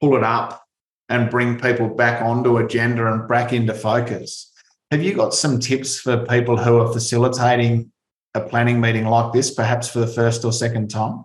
[0.00, 0.64] pull it up
[1.08, 4.52] and bring people back onto agenda and back into focus.
[4.90, 7.90] Have you got some tips for people who are facilitating
[8.34, 11.24] a planning meeting like this, perhaps for the first or second time?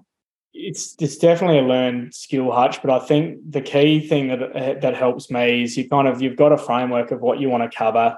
[0.69, 2.79] It's it's definitely a learned skill, Hutch.
[2.83, 6.35] But I think the key thing that that helps me is you kind of you've
[6.35, 8.15] got a framework of what you want to cover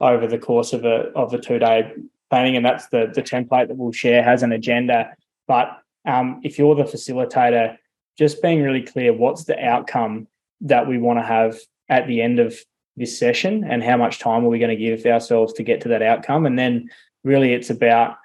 [0.00, 1.92] over the course of a of the two day
[2.30, 5.14] planning, and that's the the template that we'll share has an agenda.
[5.46, 7.76] But um, if you're the facilitator,
[8.16, 10.26] just being really clear, what's the outcome
[10.62, 11.58] that we want to have
[11.90, 12.56] at the end of
[12.96, 15.88] this session, and how much time are we going to give ourselves to get to
[15.88, 16.88] that outcome, and then
[17.24, 18.16] really it's about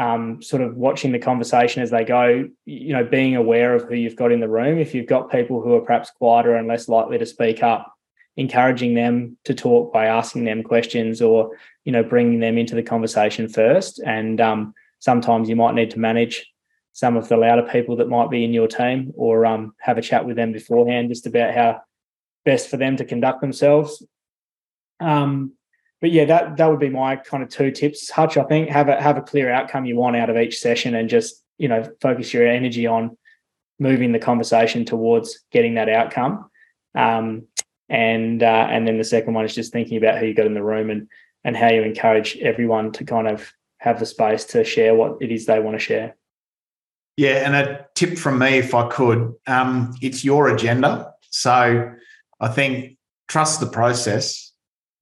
[0.00, 3.94] um, sort of watching the conversation as they go, you know, being aware of who
[3.94, 4.78] you've got in the room.
[4.78, 7.92] If you've got people who are perhaps quieter and less likely to speak up,
[8.38, 11.50] encouraging them to talk by asking them questions or,
[11.84, 14.00] you know, bringing them into the conversation first.
[14.00, 16.50] And um, sometimes you might need to manage
[16.92, 20.02] some of the louder people that might be in your team or um, have a
[20.02, 21.82] chat with them beforehand just about how
[22.46, 24.02] best for them to conduct themselves.
[24.98, 25.52] Um,
[26.00, 28.36] but yeah, that that would be my kind of two tips, Hutch.
[28.36, 31.08] I think have a have a clear outcome you want out of each session, and
[31.08, 33.16] just you know focus your energy on
[33.78, 36.50] moving the conversation towards getting that outcome.
[36.94, 37.46] Um,
[37.88, 40.54] and uh, and then the second one is just thinking about who you got in
[40.54, 41.08] the room and
[41.44, 45.30] and how you encourage everyone to kind of have the space to share what it
[45.30, 46.16] is they want to share.
[47.16, 51.12] Yeah, and a tip from me, if I could, um, it's your agenda.
[51.28, 51.92] So
[52.40, 52.96] I think
[53.28, 54.49] trust the process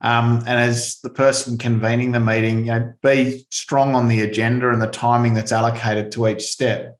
[0.00, 4.70] um, and as the person convening the meeting, you know, be strong on the agenda
[4.70, 6.98] and the timing that's allocated to each step.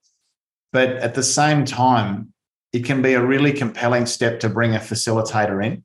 [0.73, 2.33] But at the same time,
[2.73, 5.85] it can be a really compelling step to bring a facilitator in.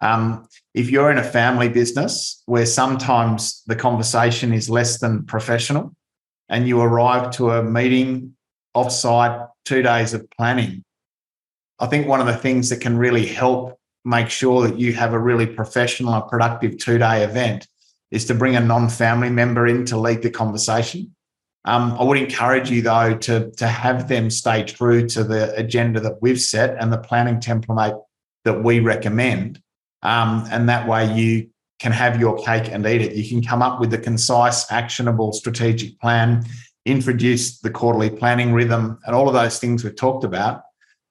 [0.00, 5.94] Um, if you're in a family business where sometimes the conversation is less than professional
[6.48, 8.34] and you arrive to a meeting
[8.76, 10.82] offsite, two days of planning,
[11.78, 15.12] I think one of the things that can really help make sure that you have
[15.12, 17.66] a really professional and productive two day event
[18.10, 21.14] is to bring a non family member in to lead the conversation.
[21.64, 26.00] Um, I would encourage you, though, to, to have them stay true to the agenda
[26.00, 28.00] that we've set and the planning template
[28.44, 29.62] that we recommend.
[30.02, 33.14] Um, and that way you can have your cake and eat it.
[33.14, 36.44] You can come up with a concise, actionable strategic plan,
[36.84, 40.62] introduce the quarterly planning rhythm, and all of those things we've talked about.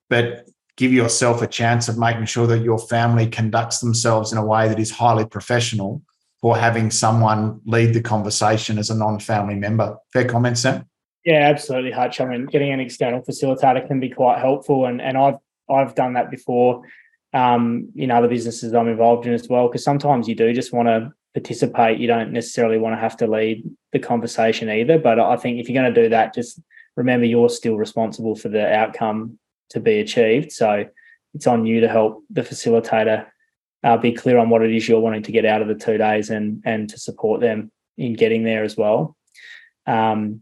[0.09, 0.47] But
[0.81, 4.67] give yourself a chance of making sure that your family conducts themselves in a way
[4.67, 6.01] that is highly professional
[6.41, 9.95] for having someone lead the conversation as a non-family member.
[10.11, 10.83] Fair comment, Sam?
[11.23, 12.19] Yeah, absolutely, Hutch.
[12.19, 15.37] I mean, getting an external facilitator can be quite helpful, and and I've
[15.69, 16.81] I've done that before
[17.31, 19.67] um, in other businesses I'm involved in as well.
[19.67, 21.99] Because sometimes you do just want to participate.
[21.99, 23.63] You don't necessarily want to have to lead
[23.93, 24.97] the conversation either.
[24.97, 26.59] But I think if you're going to do that, just
[26.97, 29.37] remember you're still responsible for the outcome
[29.71, 30.51] to be achieved.
[30.51, 30.85] So
[31.33, 33.25] it's on you to help the facilitator
[33.83, 35.97] uh, be clear on what it is you're wanting to get out of the two
[35.97, 39.15] days and and to support them in getting there as well.
[39.87, 40.41] Um,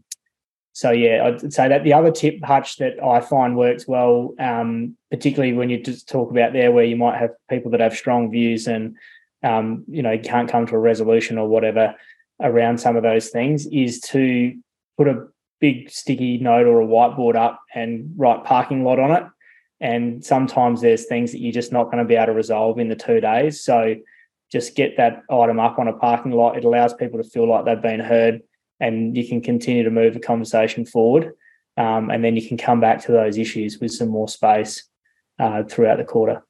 [0.72, 4.96] so yeah, I'd say that the other tip, Hutch, that I find works well, um,
[5.10, 8.30] particularly when you just talk about there where you might have people that have strong
[8.30, 8.96] views and
[9.42, 11.94] um, you know can't come to a resolution or whatever
[12.40, 14.56] around some of those things, is to
[14.96, 15.26] put a
[15.60, 19.24] big sticky note or a whiteboard up and write parking lot on it.
[19.80, 22.88] And sometimes there's things that you're just not going to be able to resolve in
[22.88, 23.62] the two days.
[23.62, 23.96] So
[24.50, 26.56] just get that item up on a parking lot.
[26.56, 28.42] It allows people to feel like they've been heard
[28.80, 31.32] and you can continue to move the conversation forward.
[31.76, 34.84] Um, and then you can come back to those issues with some more space
[35.38, 36.42] uh, throughout the quarter.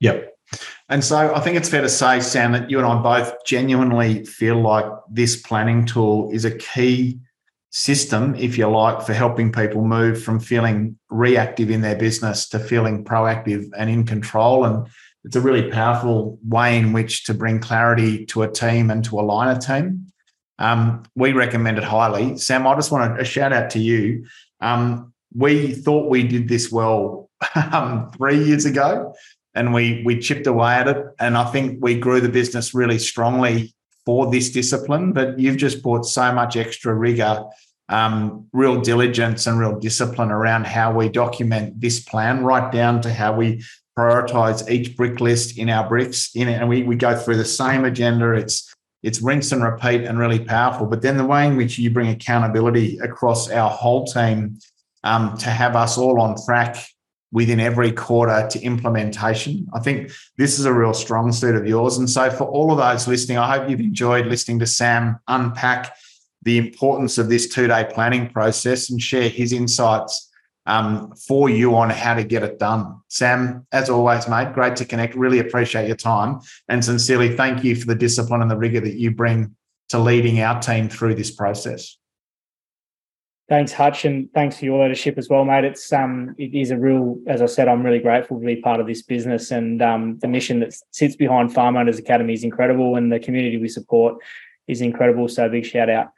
[0.00, 0.32] Yep.
[0.88, 4.24] And so I think it's fair to say, Sam, that you and I both genuinely
[4.24, 7.18] feel like this planning tool is a key
[7.76, 12.58] system, if you like, for helping people move from feeling reactive in their business to
[12.58, 14.64] feeling proactive and in control.
[14.64, 14.86] And
[15.24, 19.20] it's a really powerful way in which to bring clarity to a team and to
[19.20, 20.06] align a team.
[20.58, 22.38] Um, we recommend it highly.
[22.38, 24.26] Sam, I just want a shout out to you.
[24.62, 27.28] Um, we thought we did this well
[27.72, 29.12] um, three years ago,
[29.54, 31.04] and we we chipped away at it.
[31.18, 33.74] And I think we grew the business really strongly
[34.06, 35.12] for this discipline.
[35.12, 37.44] But you've just brought so much extra rigor,
[37.88, 43.12] um, real diligence, and real discipline around how we document this plan, right down to
[43.12, 43.62] how we
[43.98, 47.44] prioritize each rock list in our rocks in it, and we we go through the
[47.44, 48.32] same agenda.
[48.32, 50.86] It's it's rinse and repeat and really powerful.
[50.86, 54.58] But then the way in which you bring accountability across our whole team
[55.04, 56.76] um, to have us all on track
[57.32, 59.68] within every quarter to implementation.
[59.74, 61.98] I think this is a real strong suit of yours.
[61.98, 65.94] And so, for all of those listening, I hope you've enjoyed listening to Sam unpack
[66.46, 70.30] the importance of this two day planning process and share his insights
[70.66, 73.00] um, for you on how to get it done.
[73.08, 75.16] Sam, as always, mate, great to connect.
[75.16, 76.38] Really appreciate your time
[76.68, 79.56] and sincerely thank you for the discipline and the rigor that you bring
[79.88, 81.98] to leading our team through this process.
[83.48, 85.64] Thanks, Hutch, and thanks for your leadership as well, mate.
[85.64, 88.80] It's um, it is a real, as I said, I'm really grateful to be part
[88.80, 92.96] of this business, and um, the mission that sits behind Farm Owners Academy is incredible,
[92.96, 94.16] and the community we support
[94.66, 95.28] is incredible.
[95.28, 96.08] So, big shout out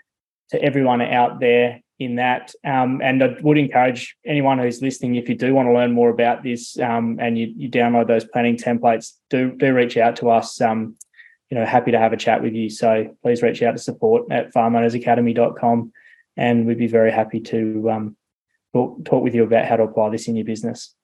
[0.50, 2.52] to everyone out there in that.
[2.64, 6.10] Um, and I would encourage anyone who's listening, if you do want to learn more
[6.10, 10.30] about this um, and you, you, download those planning templates, do do reach out to
[10.30, 10.60] us.
[10.60, 10.96] Um,
[11.50, 12.68] you know, happy to have a chat with you.
[12.68, 15.92] So please reach out to support at farmownersacademy.com
[16.36, 18.16] and we'd be very happy to um,
[18.74, 20.94] talk, talk with you about how to apply this in your business.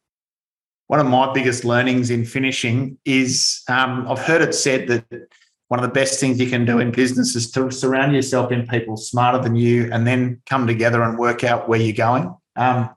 [0.86, 5.28] One of my biggest learnings in finishing is um, I've heard it said that
[5.68, 8.66] one of the best things you can do in business is to surround yourself in
[8.66, 12.34] people smarter than you and then come together and work out where you're going.
[12.56, 12.90] Um,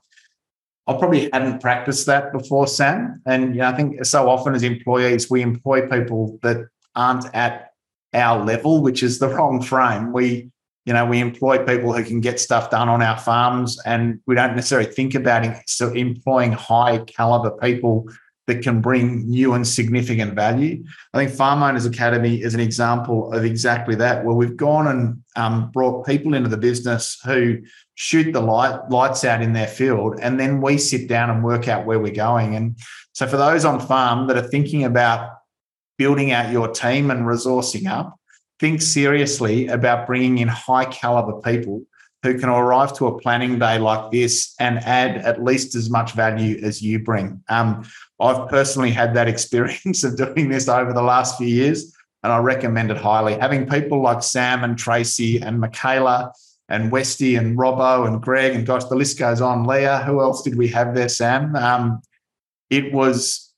[0.88, 3.22] I probably hadn't practiced that before, Sam.
[3.26, 7.72] And you know, I think so often as employees, we employ people that aren't at
[8.14, 10.14] our level, which is the wrong frame.
[10.14, 10.52] We,
[10.86, 14.36] you know, we employ people who can get stuff done on our farms, and we
[14.36, 15.46] don't necessarily think about
[15.82, 18.08] employing high caliber people
[18.48, 20.84] that can bring new and significant value.
[21.14, 25.24] I think Farm Owners Academy is an example of exactly that, where we've gone and
[25.36, 27.60] um, brought people into the business who
[27.96, 31.68] shoot the light, lights out in their field, and then we sit down and work
[31.68, 32.56] out where we're going.
[32.56, 32.78] And
[33.12, 35.30] so, for those on farm that are thinking about
[35.98, 38.18] building out your team and resourcing up,
[38.60, 41.84] think seriously about bringing in high caliber people
[42.24, 46.14] who can arrive to a planning day like this and add at least as much
[46.14, 47.44] value as you bring.
[47.48, 47.88] Um,
[48.20, 51.94] I've personally had that experience of doing this over the last few years,
[52.24, 53.38] and I recommend it highly.
[53.38, 56.34] Having people like Sam and Tracy and Michaela
[56.70, 59.66] and Westy and Robbo and Greg and gosh, the list goes on.
[59.66, 61.56] Leah, who else did we have there, Sam?
[61.56, 62.02] Um,
[62.70, 63.54] it was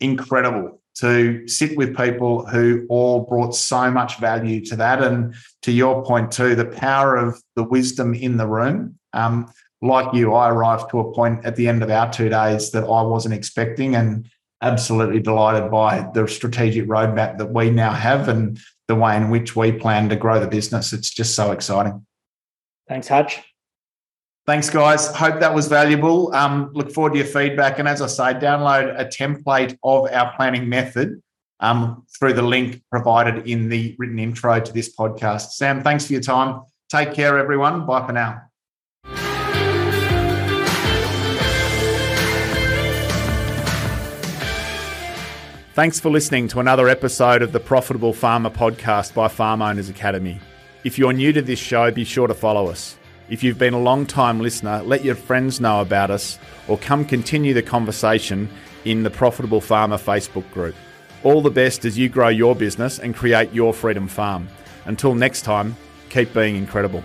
[0.00, 5.02] incredible to sit with people who all brought so much value to that.
[5.02, 8.98] And to your point, too, the power of the wisdom in the room.
[9.14, 9.50] Um,
[9.82, 12.84] like you, I arrived to a point at the end of our two days that
[12.84, 14.28] I wasn't expecting and
[14.62, 19.56] absolutely delighted by the strategic roadmap that we now have and the way in which
[19.56, 20.92] we plan to grow the business.
[20.92, 22.04] It's just so exciting.
[22.88, 23.40] Thanks, Hutch.
[24.46, 25.06] Thanks, guys.
[25.14, 26.34] Hope that was valuable.
[26.34, 27.78] Um, look forward to your feedback.
[27.78, 31.22] And as I say, download a template of our planning method
[31.60, 35.52] um, through the link provided in the written intro to this podcast.
[35.52, 36.62] Sam, thanks for your time.
[36.88, 37.86] Take care, everyone.
[37.86, 38.49] Bye for now.
[45.80, 50.38] Thanks for listening to another episode of the Profitable Farmer podcast by Farm Owners Academy.
[50.84, 52.98] If you're new to this show, be sure to follow us.
[53.30, 57.06] If you've been a long time listener, let your friends know about us or come
[57.06, 58.46] continue the conversation
[58.84, 60.74] in the Profitable Farmer Facebook group.
[61.22, 64.48] All the best as you grow your business and create your freedom farm.
[64.84, 65.74] Until next time,
[66.10, 67.02] keep being incredible.